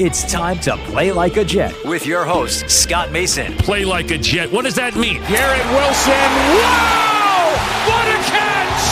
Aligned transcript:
It's 0.00 0.24
time 0.24 0.56
to 0.64 0.80
play 0.88 1.12
like 1.12 1.36
a 1.36 1.44
Jet. 1.44 1.76
With 1.84 2.08
your 2.08 2.24
host, 2.24 2.64
Scott 2.64 3.12
Mason. 3.12 3.52
Play 3.60 3.84
like 3.84 4.08
a 4.08 4.16
Jet. 4.16 4.48
What 4.48 4.64
does 4.64 4.72
that 4.80 4.96
mean? 4.96 5.20
Garrett 5.28 5.68
Wilson. 5.68 6.28
Wow! 6.56 7.52
What 7.92 8.08
a 8.08 8.16
catch! 8.24 8.84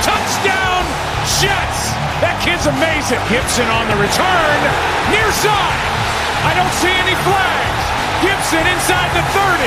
Touchdown, 0.00 0.80
Jets! 1.44 1.92
That 2.24 2.40
kid's 2.40 2.64
amazing. 2.64 3.20
Gipson 3.28 3.68
on 3.68 3.84
the 3.84 4.00
return. 4.00 4.58
Near 5.12 5.28
side. 5.44 5.80
I 6.48 6.56
don't 6.56 6.72
see 6.80 6.94
any 7.04 7.12
flags. 7.20 7.84
Gipson 8.24 8.64
inside 8.64 9.12
the 9.12 9.24
30. 9.36 9.60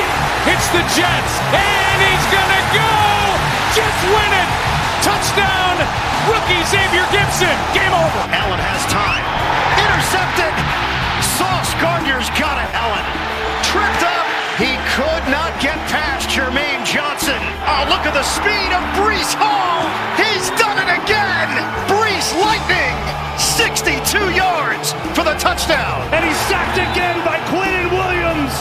Hits 0.49 0.73
the 0.73 0.81
Jets. 0.97 1.33
And 1.53 1.97
he's 2.01 2.25
going 2.33 2.49
to 2.49 2.63
go! 2.73 2.93
Jets 3.77 4.01
win 4.09 4.31
it! 4.41 4.49
Touchdown! 5.05 5.85
Rookie 6.33 6.65
Xavier 6.65 7.05
Gipson. 7.13 7.53
Game 7.77 7.93
over. 7.93 8.21
Allen 8.33 8.57
has 8.57 8.81
time. 8.89 9.21
Intercepted. 9.85 10.78
Sauce 11.39 11.71
Gardner's 11.79 12.27
got 12.35 12.59
it. 12.59 12.67
Allen 12.75 13.07
tripped 13.63 14.03
up. 14.03 14.27
He 14.59 14.75
could 14.91 15.23
not 15.31 15.55
get 15.63 15.79
past 15.87 16.27
Jermaine 16.27 16.83
Johnson. 16.83 17.39
Oh, 17.63 17.87
look 17.87 18.03
at 18.03 18.11
the 18.11 18.27
speed 18.27 18.71
of 18.75 18.83
Breece 18.99 19.31
Hall. 19.39 19.87
He's 20.19 20.51
done 20.59 20.75
it 20.83 20.91
again. 20.99 21.47
Breece 21.87 22.35
Lightning. 22.43 22.91
62 23.39 24.35
yards 24.35 24.91
for 25.15 25.23
the 25.23 25.39
touchdown. 25.39 26.03
And 26.11 26.27
he's 26.27 26.35
sacked 26.51 26.75
again 26.75 27.23
by 27.23 27.39
Quinnen 27.47 27.87
Williams. 27.87 28.51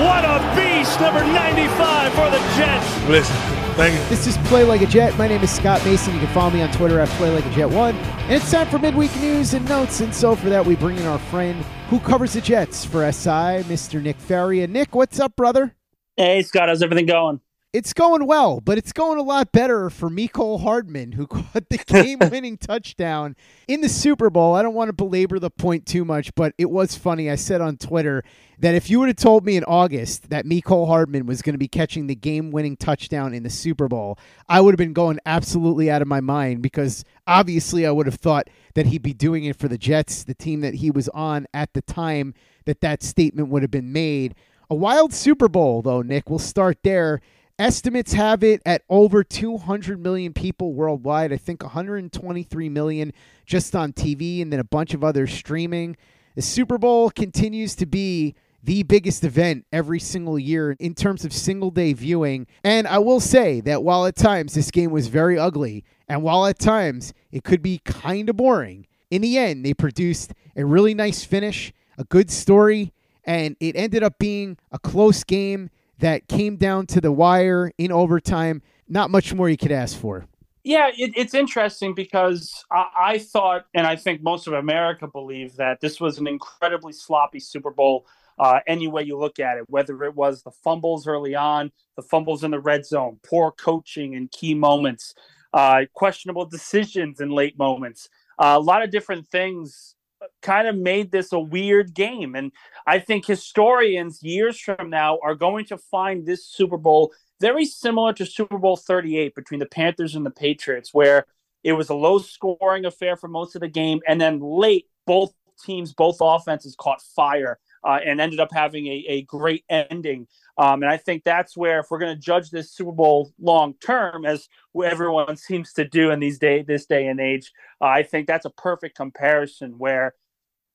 What 0.00 0.24
a 0.24 0.40
beast. 0.56 0.98
Number 1.04 1.20
95 1.20 2.12
for 2.16 2.30
the 2.32 2.40
Jets. 2.56 2.88
Listen. 3.12 3.61
Thank 3.74 3.94
you. 3.98 4.08
This 4.10 4.26
is 4.26 4.36
Play 4.48 4.64
Like 4.64 4.82
a 4.82 4.86
Jet. 4.86 5.16
My 5.16 5.26
name 5.26 5.42
is 5.42 5.50
Scott 5.50 5.82
Mason. 5.84 6.12
You 6.12 6.20
can 6.20 6.28
follow 6.34 6.50
me 6.50 6.60
on 6.60 6.70
Twitter 6.72 7.00
at 7.00 7.08
Play 7.10 7.30
Like 7.30 7.46
a 7.46 7.50
Jet 7.50 7.70
One. 7.70 7.94
And 7.96 8.32
it's 8.32 8.50
time 8.50 8.68
for 8.68 8.78
midweek 8.78 9.14
news 9.16 9.54
and 9.54 9.66
notes. 9.66 10.00
And 10.00 10.14
so 10.14 10.36
for 10.36 10.50
that, 10.50 10.66
we 10.66 10.76
bring 10.76 10.98
in 10.98 11.06
our 11.06 11.18
friend 11.18 11.64
who 11.88 11.98
covers 12.00 12.34
the 12.34 12.42
Jets 12.42 12.84
for 12.84 13.10
SI, 13.10 13.64
Mr. 13.64 14.02
Nick 14.02 14.18
Faria. 14.18 14.66
Nick, 14.66 14.94
what's 14.94 15.18
up, 15.18 15.34
brother? 15.36 15.74
Hey, 16.18 16.42
Scott. 16.42 16.68
How's 16.68 16.82
everything 16.82 17.06
going? 17.06 17.40
It's 17.72 17.94
going 17.94 18.26
well, 18.26 18.60
but 18.60 18.76
it's 18.76 18.92
going 18.92 19.18
a 19.18 19.22
lot 19.22 19.50
better 19.50 19.88
for 19.88 20.10
Mecole 20.10 20.60
Hardman, 20.60 21.12
who 21.12 21.26
caught 21.28 21.70
the 21.70 21.78
game-winning 21.78 22.58
touchdown 22.58 23.34
in 23.66 23.80
the 23.80 23.88
Super 23.88 24.28
Bowl. 24.28 24.54
I 24.54 24.60
don't 24.60 24.74
want 24.74 24.90
to 24.90 24.92
belabor 24.92 25.38
the 25.38 25.48
point 25.48 25.86
too 25.86 26.04
much, 26.04 26.34
but 26.34 26.52
it 26.58 26.68
was 26.68 26.94
funny. 26.96 27.30
I 27.30 27.36
said 27.36 27.62
on 27.62 27.78
Twitter 27.78 28.24
that 28.58 28.74
if 28.74 28.90
you 28.90 29.00
would 29.00 29.08
have 29.08 29.16
told 29.16 29.46
me 29.46 29.56
in 29.56 29.64
August 29.64 30.28
that 30.28 30.44
Mecole 30.44 30.86
Hardman 30.86 31.24
was 31.24 31.40
going 31.40 31.54
to 31.54 31.58
be 31.58 31.66
catching 31.66 32.08
the 32.08 32.14
game-winning 32.14 32.76
touchdown 32.76 33.32
in 33.32 33.42
the 33.42 33.48
Super 33.48 33.88
Bowl, 33.88 34.18
I 34.50 34.60
would 34.60 34.74
have 34.74 34.78
been 34.78 34.92
going 34.92 35.18
absolutely 35.24 35.90
out 35.90 36.02
of 36.02 36.08
my 36.08 36.20
mind 36.20 36.60
because 36.60 37.06
obviously 37.26 37.86
I 37.86 37.90
would 37.90 38.04
have 38.04 38.16
thought 38.16 38.50
that 38.74 38.84
he'd 38.84 39.00
be 39.00 39.14
doing 39.14 39.44
it 39.44 39.56
for 39.56 39.68
the 39.68 39.78
Jets, 39.78 40.24
the 40.24 40.34
team 40.34 40.60
that 40.60 40.74
he 40.74 40.90
was 40.90 41.08
on 41.08 41.46
at 41.54 41.72
the 41.72 41.80
time 41.80 42.34
that 42.66 42.82
that 42.82 43.02
statement 43.02 43.48
would 43.48 43.62
have 43.62 43.70
been 43.70 43.94
made. 43.94 44.34
A 44.68 44.74
wild 44.74 45.14
Super 45.14 45.48
Bowl, 45.48 45.80
though, 45.80 46.02
Nick. 46.02 46.28
We'll 46.28 46.38
start 46.38 46.76
there. 46.82 47.22
Estimates 47.58 48.12
have 48.12 48.42
it 48.42 48.62
at 48.64 48.82
over 48.88 49.22
200 49.22 50.00
million 50.00 50.32
people 50.32 50.72
worldwide. 50.72 51.32
I 51.32 51.36
think 51.36 51.62
123 51.62 52.68
million 52.68 53.12
just 53.46 53.76
on 53.76 53.92
TV 53.92 54.42
and 54.42 54.52
then 54.52 54.60
a 54.60 54.64
bunch 54.64 54.94
of 54.94 55.04
others 55.04 55.32
streaming. 55.32 55.96
The 56.34 56.42
Super 56.42 56.78
Bowl 56.78 57.10
continues 57.10 57.74
to 57.76 57.86
be 57.86 58.34
the 58.62 58.82
biggest 58.84 59.24
event 59.24 59.66
every 59.72 59.98
single 59.98 60.38
year 60.38 60.72
in 60.78 60.94
terms 60.94 61.24
of 61.24 61.32
single 61.32 61.70
day 61.70 61.92
viewing. 61.92 62.46
And 62.62 62.86
I 62.86 62.98
will 62.98 63.20
say 63.20 63.60
that 63.62 63.82
while 63.82 64.06
at 64.06 64.16
times 64.16 64.54
this 64.54 64.70
game 64.70 64.90
was 64.90 65.08
very 65.08 65.38
ugly, 65.38 65.84
and 66.08 66.22
while 66.22 66.46
at 66.46 66.58
times 66.58 67.12
it 67.32 67.44
could 67.44 67.62
be 67.62 67.80
kind 67.84 68.30
of 68.30 68.36
boring, 68.36 68.86
in 69.10 69.20
the 69.20 69.36
end, 69.36 69.64
they 69.64 69.74
produced 69.74 70.32
a 70.56 70.64
really 70.64 70.94
nice 70.94 71.24
finish, 71.24 71.72
a 71.98 72.04
good 72.04 72.30
story, 72.30 72.92
and 73.24 73.56
it 73.60 73.76
ended 73.76 74.02
up 74.02 74.18
being 74.18 74.56
a 74.70 74.78
close 74.78 75.22
game 75.24 75.68
that 76.02 76.26
came 76.26 76.56
down 76.56 76.86
to 76.88 77.00
the 77.00 77.12
wire 77.12 77.72
in 77.78 77.90
overtime. 77.90 78.60
Not 78.88 79.10
much 79.10 79.32
more 79.32 79.48
you 79.48 79.56
could 79.56 79.72
ask 79.72 79.96
for. 79.96 80.26
Yeah, 80.64 80.90
it, 80.96 81.12
it's 81.16 81.32
interesting 81.32 81.94
because 81.94 82.64
I, 82.70 82.86
I, 83.00 83.18
thought, 83.18 83.66
and 83.74 83.86
I 83.86 83.96
think 83.96 84.22
most 84.22 84.46
of 84.46 84.52
America 84.52 85.08
believed 85.08 85.56
that 85.56 85.80
this 85.80 86.00
was 86.00 86.18
an 86.18 86.26
incredibly 86.26 86.92
sloppy 86.92 87.40
Super 87.40 87.70
Bowl. 87.70 88.06
Uh, 88.38 88.60
any 88.66 88.88
way 88.88 89.02
you 89.02 89.16
look 89.16 89.38
at 89.38 89.58
it, 89.58 89.64
whether 89.68 90.02
it 90.04 90.14
was 90.14 90.42
the 90.42 90.50
fumbles 90.50 91.06
early 91.06 91.34
on, 91.34 91.70
the 91.96 92.02
fumbles 92.02 92.42
in 92.44 92.50
the 92.50 92.60
red 92.60 92.84
zone, 92.84 93.18
poor 93.24 93.52
coaching 93.52 94.14
in 94.14 94.28
key 94.28 94.54
moments, 94.54 95.14
uh, 95.52 95.82
questionable 95.92 96.46
decisions 96.46 97.20
in 97.20 97.30
late 97.30 97.58
moments, 97.58 98.08
uh, 98.38 98.54
a 98.56 98.60
lot 98.60 98.82
of 98.82 98.90
different 98.90 99.26
things 99.28 99.94
kind 100.40 100.68
of 100.68 100.76
made 100.76 101.10
this 101.10 101.32
a 101.32 101.40
weird 101.40 101.94
game. 101.94 102.34
And 102.34 102.52
I 102.86 102.98
think 102.98 103.26
historians 103.26 104.22
years 104.22 104.58
from 104.58 104.90
now 104.90 105.18
are 105.22 105.34
going 105.34 105.64
to 105.66 105.78
find 105.78 106.26
this 106.26 106.46
Super 106.46 106.76
Bowl 106.76 107.12
very 107.40 107.64
similar 107.64 108.12
to 108.14 108.26
Super 108.26 108.58
Bowl 108.58 108.76
38 108.76 109.34
between 109.34 109.60
the 109.60 109.66
Panthers 109.66 110.14
and 110.14 110.24
the 110.24 110.30
Patriots, 110.30 110.94
where 110.94 111.26
it 111.64 111.72
was 111.72 111.90
a 111.90 111.94
low 111.94 112.18
scoring 112.18 112.84
affair 112.84 113.16
for 113.16 113.28
most 113.28 113.54
of 113.54 113.60
the 113.60 113.68
game. 113.68 114.00
And 114.06 114.20
then 114.20 114.40
late, 114.40 114.86
both 115.06 115.32
teams, 115.64 115.92
both 115.92 116.18
offenses 116.20 116.76
caught 116.78 117.02
fire 117.02 117.58
uh, 117.84 117.98
and 118.04 118.20
ended 118.20 118.40
up 118.40 118.50
having 118.52 118.86
a, 118.86 119.04
a 119.08 119.22
great 119.22 119.64
ending. 119.68 120.26
Um, 120.58 120.82
and 120.82 120.90
I 120.90 120.98
think 120.98 121.24
that's 121.24 121.56
where, 121.56 121.80
if 121.80 121.86
we're 121.90 121.98
going 121.98 122.14
to 122.14 122.20
judge 122.20 122.50
this 122.50 122.72
Super 122.72 122.92
Bowl 122.92 123.32
long 123.40 123.74
term, 123.84 124.26
as 124.26 124.48
everyone 124.84 125.36
seems 125.36 125.72
to 125.74 125.84
do 125.86 126.10
in 126.10 126.20
these 126.20 126.38
day 126.38 126.62
this 126.62 126.86
day 126.86 127.06
and 127.06 127.20
age, 127.20 127.52
uh, 127.80 127.86
I 127.86 128.02
think 128.02 128.26
that's 128.26 128.44
a 128.44 128.50
perfect 128.50 128.96
comparison. 128.96 129.78
Where 129.78 130.14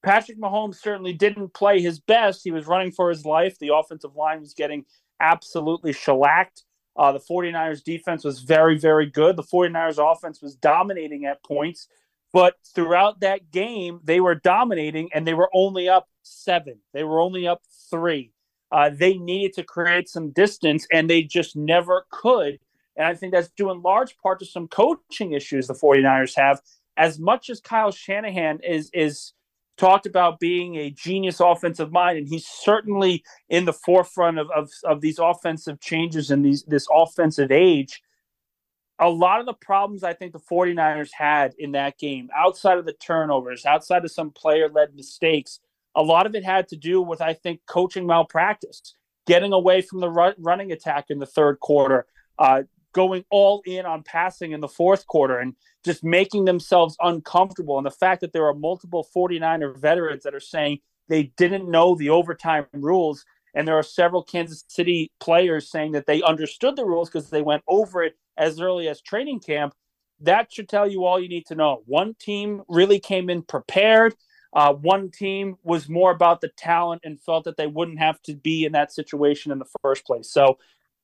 Patrick 0.04 0.40
Mahomes 0.40 0.76
certainly 0.76 1.14
didn't 1.14 1.54
play 1.54 1.82
his 1.82 2.00
best. 2.00 2.42
He 2.44 2.52
was 2.52 2.66
running 2.66 2.92
for 2.92 3.10
his 3.10 3.26
life. 3.26 3.60
The 3.60 3.76
offensive 3.76 4.16
line 4.16 4.40
was 4.40 4.54
getting 4.54 4.86
absolutely 5.20 5.94
shellacked. 5.94 6.64
Uh, 6.96 7.12
the 7.12 7.20
49ers 7.20 7.84
defense 7.84 8.24
was 8.24 8.40
very, 8.40 8.78
very 8.78 9.06
good. 9.06 9.36
The 9.36 9.44
49ers 9.44 10.00
offense 10.00 10.42
was 10.42 10.56
dominating 10.56 11.26
at 11.26 11.44
points. 11.44 11.88
But 12.34 12.56
throughout 12.74 13.22
that 13.22 13.52
game, 13.52 14.00
they 14.04 14.20
were 14.20 14.36
dominating 14.36 15.10
and 15.14 15.26
they 15.26 15.34
were 15.34 15.50
only 15.54 15.88
up 15.88 16.08
seven. 16.24 16.80
They 16.94 17.04
were 17.04 17.22
only 17.22 17.48
up 17.48 17.62
three. 17.90 18.34
Uh, 18.72 18.90
they 18.94 19.18
needed 19.18 19.54
to 19.54 19.64
create 19.64 20.10
some 20.10 20.32
distance 20.32 20.86
and 20.92 21.10
they 21.10 21.22
just 21.22 21.56
never 21.56 22.06
could. 22.12 22.60
And 22.96 23.06
I 23.06 23.14
think 23.14 23.34
that's 23.34 23.50
due 23.50 23.72
in 23.72 23.82
large 23.82 24.18
part 24.18 24.40
to 24.40 24.46
some 24.46 24.68
coaching 24.68 25.34
issues 25.34 25.68
the 25.68 25.74
49ers 25.74 26.36
have. 26.36 26.62
As 26.98 27.20
much 27.20 27.50
as 27.50 27.62
Kyle 27.62 27.92
Shanahan 27.92 28.60
is 28.64 28.90
is 28.94 29.34
talked 29.78 30.08
about 30.08 30.40
being 30.40 30.76
a 30.76 30.90
genius 30.90 31.40
offensive 31.40 31.92
mind, 31.92 32.18
and 32.18 32.28
he's 32.28 32.48
certainly 32.48 33.24
in 33.50 33.66
the 33.66 33.74
forefront 33.74 34.40
of, 34.40 34.50
of, 34.50 34.70
of 34.84 35.02
these 35.02 35.20
offensive 35.20 35.80
changes 35.80 36.32
and 36.32 36.44
these 36.44 36.64
this 36.64 36.88
offensive 36.92 37.52
age. 37.52 38.02
A 39.00 39.10
lot 39.10 39.40
of 39.40 39.46
the 39.46 39.54
problems 39.54 40.04
I 40.04 40.14
think 40.14 40.34
the 40.34 40.40
49ers 40.40 41.12
had 41.16 41.54
in 41.60 41.74
that 41.74 42.00
game, 42.00 42.30
outside 42.36 42.80
of 42.80 42.86
the 42.86 42.94
turnovers, 42.94 43.64
outside 43.64 44.04
of 44.04 44.12
some 44.12 44.32
player 44.32 44.70
led 44.70 44.96
mistakes, 44.96 45.60
a 45.98 46.04
lot 46.04 46.28
of 46.28 46.36
it 46.36 46.46
had 46.46 46.68
to 46.70 46.78
do 46.78 47.02
with, 47.02 47.22
I 47.22 47.34
think, 47.34 47.62
coaching 47.66 48.06
malpractice, 48.06 48.94
getting 49.26 49.52
away 49.52 49.82
from 49.82 50.00
the 50.00 50.10
run, 50.10 50.36
running 50.38 50.72
attack 50.72 51.06
in 51.10 51.18
the 51.18 51.26
third 51.26 51.60
quarter, 51.60 52.06
uh, 52.38 52.64
going 52.94 53.26
all 53.32 53.64
in 53.66 53.86
on 53.86 54.04
passing 54.04 54.52
in 54.52 54.62
the 54.62 54.68
fourth 54.68 55.08
quarter 55.08 55.40
and 55.40 55.56
just 55.84 56.04
making 56.04 56.46
themselves 56.46 56.96
uncomfortable. 57.02 57.78
And 57.78 57.86
the 57.86 57.92
fact 57.92 58.22
that 58.22 58.32
there 58.32 58.46
are 58.46 58.54
multiple 58.54 59.08
49er 59.16 59.76
veterans 59.76 60.24
that 60.24 60.36
are 60.36 60.40
saying 60.40 60.80
they 61.10 61.24
didn't 61.36 61.70
know 61.70 61.96
the 61.96 62.12
overtime 62.12 62.68
rules. 62.74 63.26
And 63.56 63.68
there 63.68 63.78
are 63.78 63.84
several 63.84 64.24
Kansas 64.24 64.64
City 64.68 65.12
players 65.20 65.72
saying 65.72 65.94
that 65.94 66.06
they 66.06 66.22
understood 66.22 66.76
the 66.76 66.86
rules 66.86 67.10
because 67.10 67.32
they 67.32 67.42
went 67.42 67.64
over 67.68 68.04
it 68.04 68.16
as 68.38 68.62
early 68.62 68.88
as 68.88 69.02
training 69.02 69.40
camp. 69.40 69.74
That 70.20 70.52
should 70.52 70.70
tell 70.70 70.88
you 70.88 71.06
all 71.06 71.20
you 71.20 71.30
need 71.30 71.48
to 71.48 71.56
know. 71.56 71.82
One 71.86 72.16
team 72.20 72.62
really 72.68 73.00
came 73.00 73.32
in 73.32 73.42
prepared. 73.42 74.14
Uh, 74.54 74.74
one 74.74 75.12
team 75.12 75.58
was 75.64 75.90
more 75.90 76.12
about 76.12 76.42
the 76.42 76.50
talent 76.50 77.02
and 77.04 77.22
felt 77.22 77.44
that 77.46 77.58
they 77.58 77.68
wouldn't 77.68 78.00
have 78.00 78.22
to 78.24 78.34
be 78.36 78.66
in 78.66 78.72
that 78.72 78.92
situation 78.92 79.52
in 79.52 79.60
the 79.60 79.68
first 79.82 80.06
place. 80.06 80.30
So 80.32 80.58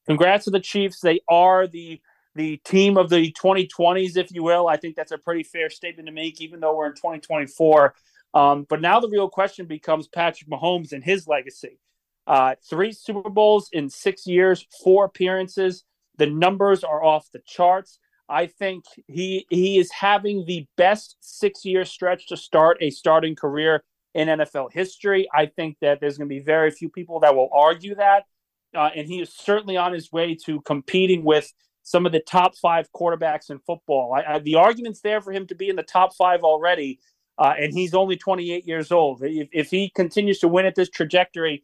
congrats 0.06 0.46
to 0.46 0.52
the 0.52 0.60
Chiefs. 0.60 1.00
They 1.00 1.20
are 1.30 1.68
the 1.68 2.02
the 2.36 2.58
team 2.58 2.98
of 2.98 3.10
the 3.10 3.32
2020s, 3.32 4.18
if 4.18 4.32
you 4.32 4.42
will. 4.42 4.68
I 4.68 4.78
think 4.78 4.96
that's 4.96 5.12
a 5.12 5.20
pretty 5.20 5.44
fair 5.44 5.70
statement 5.70 6.08
to 6.08 6.12
make, 6.12 6.42
even 6.42 6.60
though 6.60 6.76
we're 6.76 6.88
in 6.88 6.94
2024. 6.94 7.94
Um, 8.34 8.66
but 8.68 8.82
now 8.82 9.00
the 9.00 9.10
real 9.10 9.30
question 9.30 9.68
becomes 9.68 10.08
Patrick 10.08 10.50
Mahomes 10.50 10.94
and 10.94 11.04
his 11.04 11.28
legacy. 11.28 11.78
Uh, 12.26 12.56
three 12.68 12.92
Super 12.92 13.30
Bowls 13.30 13.70
in 13.72 13.90
six 13.90 14.26
years, 14.26 14.66
four 14.84 15.06
appearances. 15.06 15.84
The 16.18 16.28
numbers 16.28 16.84
are 16.84 17.04
off 17.04 17.32
the 17.32 17.42
charts. 17.46 18.00
I 18.30 18.48
think 18.48 18.86
he 19.08 19.46
he 19.50 19.78
is 19.78 19.92
having 19.92 20.46
the 20.46 20.66
best 20.78 21.18
six 21.20 21.66
year 21.66 21.86
stretch 21.86 22.28
to 22.28 22.38
start 22.38 22.78
a 22.82 22.90
starting 22.90 23.36
career 23.36 23.84
in 24.14 24.28
NFL 24.28 24.72
history. 24.72 25.28
I 25.34 25.48
think 25.48 25.78
that 25.82 26.00
there's 26.00 26.18
going 26.18 26.30
to 26.30 26.36
be 26.36 26.42
very 26.42 26.72
few 26.72 26.90
people 26.90 27.20
that 27.22 27.36
will 27.36 27.50
argue 27.54 27.96
that 27.96 28.24
uh, 28.76 28.90
and 28.96 29.08
he 29.08 29.22
is 29.22 29.34
certainly 29.34 29.78
on 29.78 29.94
his 29.94 30.12
way 30.12 30.36
to 30.46 30.62
competing 30.62 31.24
with 31.24 31.52
some 31.84 32.06
of 32.06 32.12
the 32.12 32.20
top 32.20 32.56
five 32.56 32.90
quarterbacks 32.94 33.50
in 33.50 33.60
football. 33.60 34.14
I, 34.14 34.36
I, 34.36 34.40
the 34.40 34.56
argument's 34.56 35.02
there 35.02 35.22
for 35.22 35.32
him 35.32 35.48
to 35.48 35.56
be 35.56 35.70
in 35.70 35.76
the 35.76 35.84
top 35.84 36.16
five 36.16 36.42
already, 36.42 37.00
uh, 37.38 37.54
and 37.60 37.74
he's 37.74 37.94
only 37.94 38.16
28 38.16 38.66
years 38.66 38.92
old. 38.92 39.22
If, 39.24 39.50
if, 39.52 39.70
he 39.70 39.90
continues 39.90 40.40
to 40.40 40.48
win 40.48 40.66
at 40.66 40.76
this 40.76 40.90
trajectory 40.90 41.64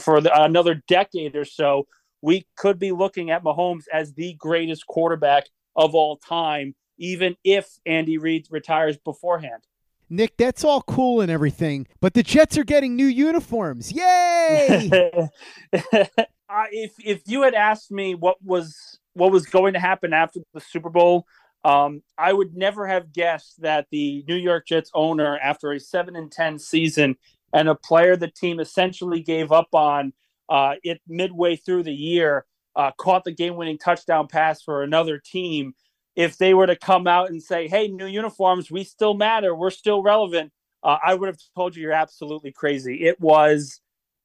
for 0.00 0.20
the, 0.20 0.42
another 0.42 0.82
decade 0.88 1.36
or 1.36 1.44
so, 1.44 1.86
we 2.22 2.46
could 2.56 2.78
be 2.78 2.92
looking 2.92 3.30
at 3.30 3.44
Mahomes 3.44 3.84
as 3.92 4.14
the 4.14 4.34
greatest 4.34 4.86
quarterback 4.86 5.44
of 5.78 5.94
all 5.94 6.16
time, 6.18 6.74
even 6.98 7.36
if 7.44 7.66
Andy 7.86 8.18
Reid 8.18 8.48
retires 8.50 8.98
beforehand. 8.98 9.62
Nick, 10.10 10.36
that's 10.36 10.64
all 10.64 10.82
cool 10.82 11.20
and 11.20 11.30
everything, 11.30 11.86
but 12.00 12.14
the 12.14 12.22
Jets 12.22 12.58
are 12.58 12.64
getting 12.64 12.96
new 12.96 13.06
uniforms. 13.06 13.92
Yay! 13.92 14.90
uh, 15.72 16.64
if 16.72 16.92
if 17.04 17.22
you 17.26 17.42
had 17.42 17.54
asked 17.54 17.90
me 17.90 18.14
what 18.14 18.36
was 18.42 18.98
what 19.12 19.30
was 19.32 19.46
going 19.46 19.74
to 19.74 19.78
happen 19.78 20.12
after 20.12 20.40
the 20.54 20.60
Super 20.60 20.88
Bowl, 20.88 21.26
um, 21.62 22.02
I 22.16 22.32
would 22.32 22.56
never 22.56 22.86
have 22.86 23.12
guessed 23.12 23.60
that 23.60 23.86
the 23.90 24.24
New 24.26 24.36
York 24.36 24.66
Jets 24.66 24.90
owner, 24.94 25.38
after 25.38 25.72
a 25.72 25.80
seven 25.80 26.16
and 26.16 26.32
ten 26.32 26.58
season 26.58 27.16
and 27.52 27.68
a 27.68 27.74
player 27.74 28.16
the 28.16 28.28
team 28.28 28.60
essentially 28.60 29.20
gave 29.20 29.52
up 29.52 29.68
on 29.72 30.12
uh, 30.48 30.74
it 30.82 31.00
midway 31.06 31.56
through 31.56 31.82
the 31.82 31.92
year, 31.92 32.46
uh, 32.78 32.92
caught 32.96 33.24
the 33.24 33.32
game-winning 33.32 33.76
touchdown 33.76 34.28
pass 34.28 34.62
for 34.62 34.82
another 34.82 35.18
team. 35.18 35.74
If 36.16 36.38
they 36.38 36.54
were 36.54 36.66
to 36.66 36.76
come 36.76 37.06
out 37.06 37.28
and 37.28 37.42
say, 37.42 37.68
"Hey, 37.68 37.88
new 37.88 38.06
uniforms, 38.06 38.70
we 38.70 38.84
still 38.84 39.14
matter, 39.14 39.54
we're 39.54 39.70
still 39.70 40.02
relevant," 40.02 40.52
uh, 40.82 40.96
I 41.04 41.14
would 41.14 41.26
have 41.26 41.38
told 41.54 41.76
you 41.76 41.82
you're 41.82 41.92
absolutely 41.92 42.52
crazy. 42.52 43.04
It 43.06 43.20
was 43.20 43.80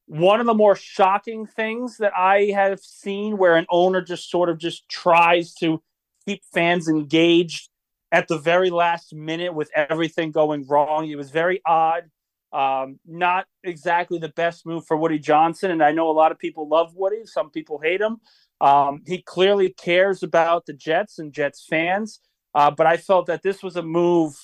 one 0.06 0.40
of 0.40 0.46
the 0.46 0.54
more 0.54 0.76
shocking 0.76 1.46
things 1.46 1.98
that 1.98 2.12
I 2.16 2.52
have 2.54 2.80
seen 2.80 3.38
where 3.38 3.56
an 3.56 3.66
owner 3.70 4.00
just 4.00 4.30
sort 4.30 4.48
of 4.48 4.58
just 4.58 4.88
tries 4.88 5.54
to 5.54 5.82
keep 6.26 6.42
fans 6.52 6.88
engaged 6.88 7.70
at 8.12 8.28
the 8.28 8.38
very 8.38 8.70
last 8.70 9.14
minute 9.14 9.54
with 9.54 9.70
everything 9.74 10.30
going 10.30 10.66
wrong. 10.66 11.08
It 11.08 11.16
was 11.16 11.30
very 11.30 11.60
odd. 11.66 12.04
Um, 12.52 13.00
not 13.04 13.46
exactly 13.64 14.18
the 14.18 14.28
best 14.28 14.64
move 14.64 14.86
for 14.86 14.96
Woody 14.96 15.18
Johnson. 15.18 15.72
And 15.72 15.82
I 15.82 15.90
know 15.90 16.08
a 16.08 16.12
lot 16.12 16.30
of 16.30 16.38
people 16.38 16.68
love 16.68 16.94
Woody, 16.94 17.26
some 17.26 17.50
people 17.50 17.80
hate 17.82 18.00
him. 18.00 18.18
Um, 18.60 19.02
he 19.06 19.22
clearly 19.22 19.70
cares 19.70 20.22
about 20.22 20.66
the 20.66 20.72
Jets 20.72 21.18
and 21.18 21.32
Jets 21.32 21.64
fans. 21.68 22.20
Uh, 22.54 22.70
but 22.70 22.86
I 22.86 22.96
felt 22.96 23.26
that 23.26 23.42
this 23.42 23.62
was 23.62 23.76
a 23.76 23.82
move 23.82 24.34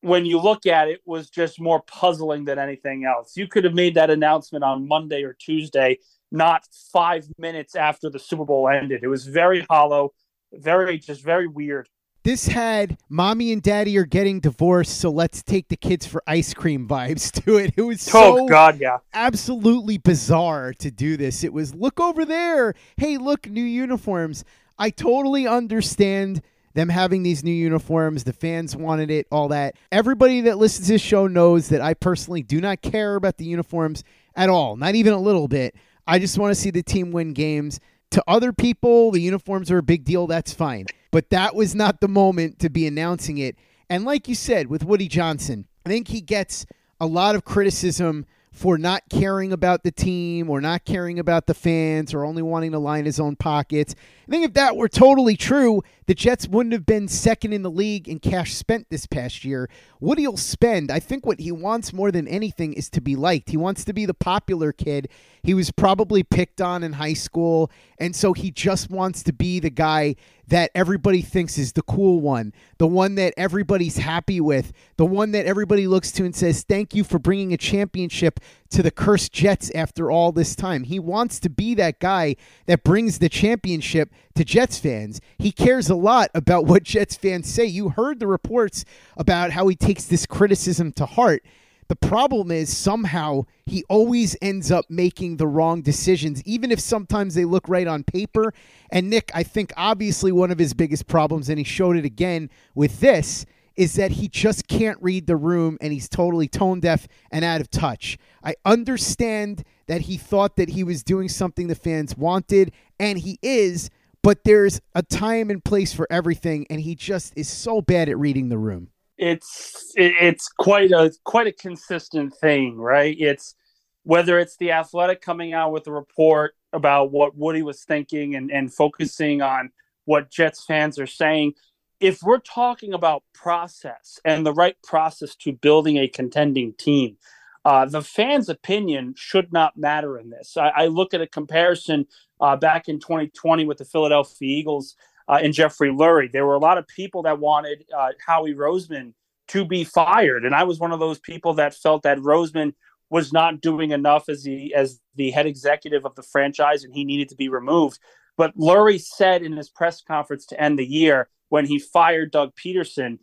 when 0.00 0.26
you 0.26 0.38
look 0.38 0.66
at 0.66 0.88
it 0.88 1.00
was 1.06 1.30
just 1.30 1.58
more 1.58 1.80
puzzling 1.86 2.44
than 2.44 2.58
anything 2.58 3.04
else. 3.04 3.36
You 3.36 3.48
could 3.48 3.64
have 3.64 3.72
made 3.72 3.94
that 3.94 4.10
announcement 4.10 4.62
on 4.62 4.86
Monday 4.86 5.22
or 5.22 5.32
Tuesday, 5.32 5.98
not 6.30 6.62
five 6.92 7.26
minutes 7.38 7.74
after 7.74 8.10
the 8.10 8.18
Super 8.18 8.44
Bowl 8.44 8.68
ended. 8.68 9.02
It 9.02 9.08
was 9.08 9.26
very 9.26 9.64
hollow, 9.70 10.12
very 10.52 10.98
just 10.98 11.22
very 11.22 11.46
weird. 11.46 11.88
This 12.24 12.46
had 12.46 12.96
mommy 13.10 13.52
and 13.52 13.62
daddy 13.62 13.98
are 13.98 14.06
getting 14.06 14.40
divorced, 14.40 14.98
so 14.98 15.10
let's 15.10 15.42
take 15.42 15.68
the 15.68 15.76
kids 15.76 16.06
for 16.06 16.22
ice 16.26 16.54
cream 16.54 16.88
vibes 16.88 17.30
to 17.44 17.58
it. 17.58 17.74
It 17.76 17.82
was 17.82 18.08
oh, 18.08 18.12
so 18.12 18.44
oh, 18.44 18.48
God, 18.48 18.80
yeah. 18.80 18.96
absolutely 19.12 19.98
bizarre 19.98 20.72
to 20.78 20.90
do 20.90 21.18
this. 21.18 21.44
It 21.44 21.52
was 21.52 21.74
look 21.74 22.00
over 22.00 22.24
there. 22.24 22.72
Hey, 22.96 23.18
look, 23.18 23.46
new 23.50 23.62
uniforms. 23.62 24.42
I 24.78 24.88
totally 24.88 25.46
understand 25.46 26.40
them 26.72 26.88
having 26.88 27.24
these 27.24 27.44
new 27.44 27.52
uniforms. 27.52 28.24
The 28.24 28.32
fans 28.32 28.74
wanted 28.74 29.10
it, 29.10 29.26
all 29.30 29.48
that. 29.48 29.76
Everybody 29.92 30.40
that 30.42 30.56
listens 30.56 30.86
to 30.86 30.94
this 30.94 31.02
show 31.02 31.26
knows 31.26 31.68
that 31.68 31.82
I 31.82 31.92
personally 31.92 32.42
do 32.42 32.58
not 32.58 32.80
care 32.80 33.16
about 33.16 33.36
the 33.36 33.44
uniforms 33.44 34.02
at 34.34 34.48
all, 34.48 34.76
not 34.76 34.94
even 34.94 35.12
a 35.12 35.20
little 35.20 35.46
bit. 35.46 35.76
I 36.06 36.18
just 36.18 36.38
want 36.38 36.52
to 36.52 36.60
see 36.60 36.70
the 36.70 36.82
team 36.82 37.12
win 37.12 37.34
games. 37.34 37.80
To 38.12 38.24
other 38.26 38.54
people, 38.54 39.10
the 39.10 39.20
uniforms 39.20 39.70
are 39.70 39.78
a 39.78 39.82
big 39.82 40.04
deal. 40.04 40.26
That's 40.26 40.54
fine. 40.54 40.86
But 41.14 41.30
that 41.30 41.54
was 41.54 41.76
not 41.76 42.00
the 42.00 42.08
moment 42.08 42.58
to 42.58 42.68
be 42.68 42.88
announcing 42.88 43.38
it. 43.38 43.54
And 43.88 44.04
like 44.04 44.26
you 44.26 44.34
said, 44.34 44.66
with 44.66 44.82
Woody 44.82 45.06
Johnson, 45.06 45.68
I 45.86 45.88
think 45.88 46.08
he 46.08 46.20
gets 46.20 46.66
a 46.98 47.06
lot 47.06 47.36
of 47.36 47.44
criticism 47.44 48.26
for 48.50 48.78
not 48.78 49.02
caring 49.10 49.52
about 49.52 49.82
the 49.82 49.92
team 49.92 50.48
or 50.48 50.60
not 50.60 50.84
caring 50.84 51.20
about 51.20 51.46
the 51.46 51.54
fans 51.54 52.14
or 52.14 52.24
only 52.24 52.42
wanting 52.42 52.70
to 52.70 52.78
line 52.78 53.04
his 53.04 53.18
own 53.18 53.34
pockets. 53.36 53.94
I 54.26 54.30
think 54.30 54.44
if 54.44 54.54
that 54.54 54.76
were 54.76 54.88
totally 54.88 55.36
true, 55.36 55.82
the 56.06 56.14
Jets 56.14 56.48
wouldn't 56.48 56.72
have 56.72 56.86
been 56.86 57.08
second 57.08 57.52
in 57.52 57.62
the 57.62 57.70
league 57.70 58.08
in 58.08 58.20
cash 58.20 58.54
spent 58.54 58.90
this 58.90 59.06
past 59.06 59.44
year. 59.44 59.68
What 59.98 60.18
he'll 60.18 60.36
spend, 60.36 60.92
I 60.92 61.00
think 61.00 61.26
what 61.26 61.40
he 61.40 61.50
wants 61.50 61.92
more 61.92 62.12
than 62.12 62.28
anything 62.28 62.72
is 62.72 62.88
to 62.90 63.00
be 63.00 63.16
liked. 63.16 63.50
He 63.50 63.56
wants 63.56 63.84
to 63.86 63.92
be 63.92 64.06
the 64.06 64.14
popular 64.14 64.72
kid. 64.72 65.08
He 65.42 65.52
was 65.52 65.72
probably 65.72 66.22
picked 66.22 66.60
on 66.60 66.84
in 66.84 66.94
high 66.94 67.14
school, 67.14 67.72
and 67.98 68.14
so 68.14 68.32
he 68.32 68.50
just 68.52 68.88
wants 68.88 69.24
to 69.24 69.32
be 69.32 69.58
the 69.58 69.70
guy 69.70 70.14
that 70.48 70.70
everybody 70.74 71.22
thinks 71.22 71.58
is 71.58 71.72
the 71.72 71.82
cool 71.82 72.20
one, 72.20 72.52
the 72.78 72.86
one 72.86 73.14
that 73.14 73.34
everybody's 73.36 73.96
happy 73.96 74.40
with, 74.40 74.72
the 74.96 75.06
one 75.06 75.32
that 75.32 75.46
everybody 75.46 75.86
looks 75.86 76.12
to 76.12 76.24
and 76.24 76.34
says, 76.34 76.62
Thank 76.62 76.94
you 76.94 77.04
for 77.04 77.18
bringing 77.18 77.52
a 77.52 77.56
championship 77.56 78.40
to 78.70 78.82
the 78.82 78.90
cursed 78.90 79.32
Jets 79.32 79.70
after 79.74 80.10
all 80.10 80.32
this 80.32 80.54
time. 80.54 80.84
He 80.84 80.98
wants 80.98 81.38
to 81.40 81.50
be 81.50 81.74
that 81.74 82.00
guy 82.00 82.36
that 82.66 82.84
brings 82.84 83.18
the 83.18 83.28
championship 83.28 84.12
to 84.34 84.44
Jets 84.44 84.78
fans. 84.78 85.20
He 85.38 85.52
cares 85.52 85.88
a 85.88 85.94
lot 85.94 86.30
about 86.34 86.64
what 86.66 86.82
Jets 86.82 87.16
fans 87.16 87.48
say. 87.48 87.64
You 87.64 87.90
heard 87.90 88.20
the 88.20 88.26
reports 88.26 88.84
about 89.16 89.52
how 89.52 89.68
he 89.68 89.76
takes 89.76 90.04
this 90.04 90.26
criticism 90.26 90.92
to 90.92 91.06
heart. 91.06 91.44
The 91.88 91.96
problem 91.96 92.50
is 92.50 92.74
somehow 92.74 93.44
he 93.66 93.84
always 93.88 94.36
ends 94.40 94.70
up 94.70 94.86
making 94.88 95.36
the 95.36 95.46
wrong 95.46 95.82
decisions, 95.82 96.42
even 96.44 96.72
if 96.72 96.80
sometimes 96.80 97.34
they 97.34 97.44
look 97.44 97.68
right 97.68 97.86
on 97.86 98.04
paper. 98.04 98.54
And 98.90 99.10
Nick, 99.10 99.30
I 99.34 99.42
think 99.42 99.72
obviously 99.76 100.32
one 100.32 100.50
of 100.50 100.58
his 100.58 100.74
biggest 100.74 101.06
problems, 101.06 101.48
and 101.48 101.58
he 101.58 101.64
showed 101.64 101.96
it 101.96 102.04
again 102.04 102.50
with 102.74 103.00
this, 103.00 103.44
is 103.76 103.94
that 103.94 104.12
he 104.12 104.28
just 104.28 104.68
can't 104.68 104.98
read 105.02 105.26
the 105.26 105.36
room 105.36 105.76
and 105.80 105.92
he's 105.92 106.08
totally 106.08 106.46
tone 106.46 106.80
deaf 106.80 107.08
and 107.30 107.44
out 107.44 107.60
of 107.60 107.70
touch. 107.70 108.16
I 108.42 108.54
understand 108.64 109.64
that 109.86 110.02
he 110.02 110.16
thought 110.16 110.56
that 110.56 110.70
he 110.70 110.84
was 110.84 111.02
doing 111.02 111.28
something 111.28 111.66
the 111.66 111.74
fans 111.74 112.16
wanted, 112.16 112.72
and 112.98 113.18
he 113.18 113.38
is, 113.42 113.90
but 114.22 114.44
there's 114.44 114.80
a 114.94 115.02
time 115.02 115.50
and 115.50 115.62
place 115.62 115.92
for 115.92 116.06
everything, 116.08 116.66
and 116.70 116.80
he 116.80 116.94
just 116.94 117.32
is 117.36 117.48
so 117.48 117.82
bad 117.82 118.08
at 118.08 118.18
reading 118.18 118.48
the 118.48 118.58
room 118.58 118.90
it's 119.16 119.92
it's 119.96 120.48
quite 120.48 120.90
a 120.90 121.12
quite 121.24 121.46
a 121.46 121.52
consistent 121.52 122.34
thing, 122.36 122.78
right? 122.78 123.16
It's 123.18 123.54
whether 124.02 124.38
it's 124.38 124.56
the 124.56 124.72
athletic 124.72 125.22
coming 125.22 125.52
out 125.52 125.72
with 125.72 125.86
a 125.86 125.92
report 125.92 126.54
about 126.72 127.10
what 127.10 127.36
Woody 127.36 127.62
was 127.62 127.84
thinking 127.84 128.34
and, 128.34 128.50
and 128.50 128.72
focusing 128.72 129.40
on 129.40 129.70
what 130.04 130.30
Jets 130.30 130.64
fans 130.64 130.98
are 130.98 131.06
saying. 131.06 131.54
if 132.00 132.22
we're 132.22 132.38
talking 132.40 132.92
about 132.92 133.22
process 133.32 134.20
and 134.24 134.44
the 134.44 134.52
right 134.52 134.76
process 134.82 135.34
to 135.36 135.52
building 135.52 135.96
a 135.96 136.08
contending 136.08 136.74
team, 136.74 137.16
uh, 137.64 137.86
the 137.86 138.02
fans' 138.02 138.48
opinion 138.48 139.14
should 139.16 139.52
not 139.52 139.76
matter 139.76 140.18
in 140.18 140.28
this. 140.28 140.56
I, 140.56 140.68
I 140.68 140.86
look 140.86 141.14
at 141.14 141.22
a 141.22 141.26
comparison 141.26 142.06
uh, 142.40 142.56
back 142.56 142.88
in 142.88 142.98
2020 142.98 143.64
with 143.64 143.78
the 143.78 143.84
Philadelphia 143.84 144.48
Eagles 144.48 144.96
uh, 145.28 145.40
and 145.42 145.54
Jeffrey 145.54 145.90
Lurie. 145.90 146.30
There 146.30 146.46
were 146.46 146.54
a 146.54 146.58
lot 146.58 146.78
of 146.78 146.86
people 146.88 147.22
that 147.22 147.38
wanted 147.38 147.84
uh, 147.96 148.10
Howie 148.24 148.54
Roseman 148.54 149.14
to 149.48 149.64
be 149.64 149.84
fired, 149.84 150.44
and 150.44 150.54
I 150.54 150.64
was 150.64 150.78
one 150.78 150.92
of 150.92 151.00
those 151.00 151.18
people 151.18 151.54
that 151.54 151.74
felt 151.74 152.02
that 152.02 152.18
Roseman 152.18 152.72
was 153.10 153.32
not 153.32 153.60
doing 153.60 153.90
enough 153.90 154.28
as 154.28 154.42
the 154.42 154.74
as 154.74 155.00
the 155.14 155.30
head 155.30 155.46
executive 155.46 156.04
of 156.04 156.14
the 156.14 156.22
franchise, 156.22 156.84
and 156.84 156.94
he 156.94 157.04
needed 157.04 157.28
to 157.28 157.36
be 157.36 157.48
removed. 157.48 157.98
But 158.36 158.56
Lurie 158.56 159.00
said 159.00 159.42
in 159.42 159.56
his 159.56 159.70
press 159.70 160.02
conference 160.02 160.46
to 160.46 160.60
end 160.60 160.78
the 160.78 160.86
year 160.86 161.28
when 161.48 161.66
he 161.66 161.78
fired 161.78 162.32
Doug 162.32 162.52
Pederson, 162.56 163.18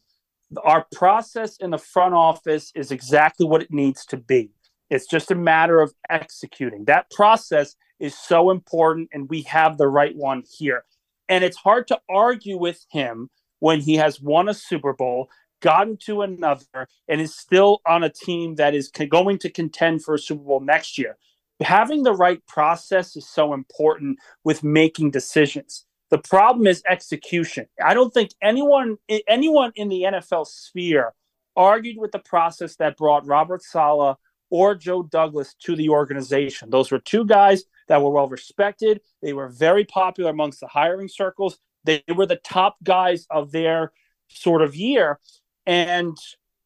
our 0.63 0.85
process 0.93 1.57
in 1.57 1.71
the 1.71 1.77
front 1.77 2.13
office 2.13 2.71
is 2.75 2.91
exactly 2.91 3.45
what 3.45 3.61
it 3.61 3.71
needs 3.71 4.05
to 4.05 4.17
be. 4.17 4.51
It's 4.89 5.07
just 5.07 5.31
a 5.31 5.35
matter 5.35 5.81
of 5.81 5.93
executing. 6.09 6.85
That 6.85 7.09
process 7.11 7.75
is 7.99 8.17
so 8.17 8.49
important, 8.49 9.09
and 9.13 9.29
we 9.29 9.41
have 9.43 9.77
the 9.77 9.87
right 9.87 10.15
one 10.15 10.43
here. 10.57 10.83
And 11.31 11.45
it's 11.45 11.55
hard 11.55 11.87
to 11.87 11.99
argue 12.09 12.57
with 12.57 12.85
him 12.91 13.29
when 13.59 13.79
he 13.79 13.95
has 13.95 14.19
won 14.19 14.49
a 14.49 14.53
Super 14.53 14.91
Bowl, 14.91 15.29
gotten 15.61 15.95
to 16.05 16.23
another, 16.23 16.89
and 17.07 17.21
is 17.21 17.37
still 17.37 17.79
on 17.87 18.03
a 18.03 18.09
team 18.09 18.55
that 18.55 18.75
is 18.75 18.89
going 18.89 19.37
to 19.37 19.49
contend 19.49 20.03
for 20.03 20.15
a 20.15 20.19
Super 20.19 20.43
Bowl 20.43 20.59
next 20.59 20.97
year. 20.97 21.15
Having 21.61 22.03
the 22.03 22.13
right 22.13 22.45
process 22.47 23.15
is 23.15 23.29
so 23.29 23.53
important 23.53 24.19
with 24.43 24.61
making 24.61 25.11
decisions. 25.11 25.85
The 26.09 26.17
problem 26.17 26.67
is 26.67 26.83
execution. 26.89 27.67
I 27.81 27.93
don't 27.93 28.13
think 28.13 28.31
anyone 28.41 28.97
anyone 29.25 29.71
in 29.75 29.87
the 29.87 30.01
NFL 30.01 30.47
sphere 30.47 31.13
argued 31.55 31.97
with 31.97 32.11
the 32.11 32.19
process 32.19 32.75
that 32.75 32.97
brought 32.97 33.25
Robert 33.25 33.63
Saleh 33.63 34.17
or 34.49 34.75
Joe 34.75 35.03
Douglas 35.03 35.55
to 35.63 35.77
the 35.77 35.87
organization. 35.87 36.71
Those 36.71 36.91
were 36.91 36.99
two 36.99 37.25
guys 37.25 37.63
that 37.91 38.01
were 38.01 38.09
well 38.09 38.29
respected. 38.29 39.01
They 39.21 39.33
were 39.33 39.49
very 39.49 39.83
popular 39.83 40.29
amongst 40.29 40.61
the 40.61 40.67
hiring 40.67 41.09
circles. 41.09 41.57
They 41.83 42.01
were 42.07 42.25
the 42.25 42.37
top 42.37 42.77
guys 42.85 43.27
of 43.29 43.51
their 43.51 43.91
sort 44.29 44.61
of 44.61 44.77
year. 44.77 45.19
And 45.65 46.15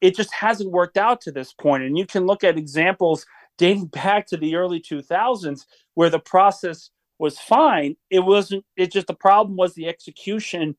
it 0.01 0.15
just 0.15 0.31
hasn't 0.31 0.69
worked 0.69 0.97
out 0.97 1.21
to 1.21 1.31
this 1.31 1.51
point. 1.51 1.81
And 1.81 1.97
you 1.97 2.05
can 2.05 2.27
look 2.27 2.43
at 2.43 2.59
examples 2.59 3.25
dating 3.57 3.87
back 3.87 4.27
to 4.27 4.37
the 4.37 4.55
early 4.55 4.79
2000s 4.79 5.65
where 5.95 6.11
the 6.11 6.19
process 6.19 6.91
was 7.17 7.39
fine. 7.39 7.95
It 8.11 8.19
wasn't, 8.19 8.63
it 8.77 8.91
just 8.91 9.07
the 9.07 9.15
problem 9.15 9.57
was 9.57 9.73
the 9.73 9.87
execution 9.87 10.75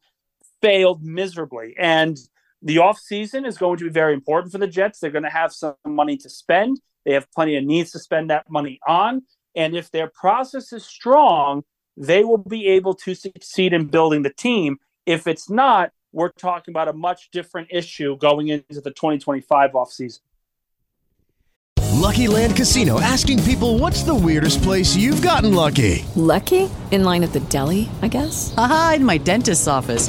failed 0.63 1.03
miserably. 1.03 1.75
And 1.77 2.17
the 2.63 2.77
offseason 2.77 3.49
is 3.49 3.59
going 3.59 3.79
to 3.79 3.85
be 3.85 3.91
very 3.91 4.15
important 4.15 4.53
for 4.53 4.59
the 4.59 4.69
Jets. 4.69 5.01
They're 5.01 5.11
going 5.11 5.25
to 5.25 5.29
have 5.29 5.53
some 5.53 5.75
money 5.85 6.17
to 6.19 6.31
spend. 6.31 6.81
They 7.05 7.15
have 7.15 7.33
plenty 7.33 7.57
of 7.57 7.65
needs 7.65 7.91
to 7.93 7.99
spend 7.99 8.31
that 8.31 8.49
money 8.49 8.79
on. 8.87 9.23
And 9.57 9.75
if 9.75 9.91
their 9.91 10.07
process 10.07 10.73
is 10.73 10.85
strong, 10.85 11.65
they 11.97 12.23
will 12.23 12.39
be 12.39 12.69
able 12.69 12.95
to 12.95 13.15
succeed 13.15 13.73
in 13.73 13.87
building 13.87 14.23
the 14.23 14.31
team. 14.31 14.79
If 15.07 15.27
it's 15.27 15.49
not, 15.49 15.93
we're 16.13 16.31
talking 16.31 16.73
about 16.73 16.89
a 16.89 16.93
much 16.93 17.31
different 17.31 17.69
issue 17.71 18.17
going 18.19 18.49
into 18.49 18.81
the 18.81 18.91
2025 18.91 19.73
offseason. 19.73 20.21
Lucky 22.07 22.29
Land 22.29 22.55
Casino 22.55 23.01
asking 23.01 23.43
people 23.43 23.79
what's 23.79 24.03
the 24.03 24.15
weirdest 24.15 24.63
place 24.63 24.95
you've 24.95 25.23
gotten 25.23 25.55
lucky? 25.55 26.05
Lucky? 26.15 26.71
In 26.91 27.03
line 27.05 27.25
at 27.25 27.33
the 27.33 27.41
deli, 27.41 27.89
I 28.03 28.09
guess? 28.09 28.55
Aha, 28.57 28.95
in 28.97 29.05
my 29.05 29.19
dentist's 29.19 29.67
office. 29.67 30.09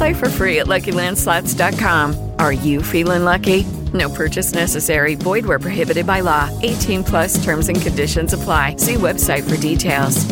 Play 0.00 0.14
for 0.14 0.30
free 0.30 0.60
at 0.60 0.66
LuckyLandSlots.com. 0.66 2.32
Are 2.38 2.54
you 2.54 2.80
feeling 2.80 3.24
lucky? 3.24 3.64
No 3.92 4.08
purchase 4.08 4.54
necessary. 4.54 5.14
Void 5.14 5.44
where 5.44 5.58
prohibited 5.58 6.06
by 6.06 6.20
law. 6.20 6.48
18 6.62 7.04
plus 7.04 7.44
terms 7.44 7.68
and 7.68 7.82
conditions 7.82 8.32
apply. 8.32 8.76
See 8.76 8.94
website 8.94 9.46
for 9.46 9.60
details. 9.60 10.24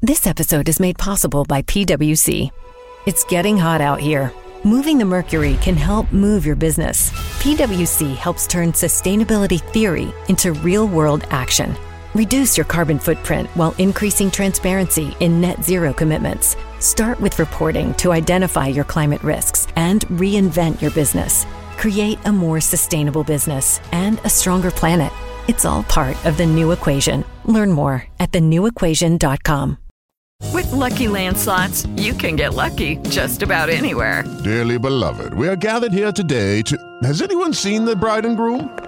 This 0.00 0.28
episode 0.28 0.68
is 0.68 0.78
made 0.78 0.96
possible 0.96 1.42
by 1.42 1.62
PWC. 1.62 2.50
It's 3.04 3.24
getting 3.24 3.58
hot 3.58 3.80
out 3.80 3.98
here. 3.98 4.32
Moving 4.62 4.98
the 4.98 5.04
mercury 5.04 5.58
can 5.60 5.74
help 5.74 6.12
move 6.12 6.46
your 6.46 6.54
business. 6.54 7.10
PWC 7.42 8.14
helps 8.14 8.46
turn 8.46 8.70
sustainability 8.70 9.60
theory 9.72 10.14
into 10.28 10.52
real 10.52 10.86
world 10.86 11.24
action. 11.30 11.74
Reduce 12.14 12.56
your 12.56 12.64
carbon 12.64 12.98
footprint 12.98 13.48
while 13.54 13.74
increasing 13.78 14.30
transparency 14.30 15.16
in 15.20 15.40
net 15.40 15.62
zero 15.62 15.92
commitments. 15.92 16.56
Start 16.78 17.20
with 17.20 17.38
reporting 17.38 17.94
to 17.94 18.12
identify 18.12 18.66
your 18.66 18.84
climate 18.84 19.22
risks 19.22 19.66
and 19.76 20.06
reinvent 20.08 20.80
your 20.80 20.90
business. 20.92 21.46
Create 21.76 22.18
a 22.24 22.32
more 22.32 22.60
sustainable 22.60 23.24
business 23.24 23.80
and 23.92 24.20
a 24.24 24.30
stronger 24.30 24.70
planet. 24.70 25.12
It's 25.48 25.64
all 25.64 25.82
part 25.84 26.16
of 26.24 26.36
the 26.36 26.46
new 26.46 26.72
equation. 26.72 27.24
Learn 27.44 27.72
more 27.72 28.04
at 28.20 28.32
thenewequation.com. 28.32 29.78
With 30.52 30.70
Lucky 30.72 31.08
Land 31.08 31.36
slots, 31.36 31.86
you 31.96 32.14
can 32.14 32.36
get 32.36 32.54
lucky 32.54 32.96
just 33.08 33.42
about 33.42 33.68
anywhere. 33.68 34.24
Dearly 34.44 34.78
beloved, 34.78 35.34
we 35.34 35.48
are 35.48 35.56
gathered 35.56 35.92
here 35.92 36.12
today 36.12 36.62
to. 36.62 36.76
Has 37.02 37.22
anyone 37.22 37.52
seen 37.52 37.84
the 37.84 37.96
bride 37.96 38.24
and 38.24 38.36
groom? 38.36 38.87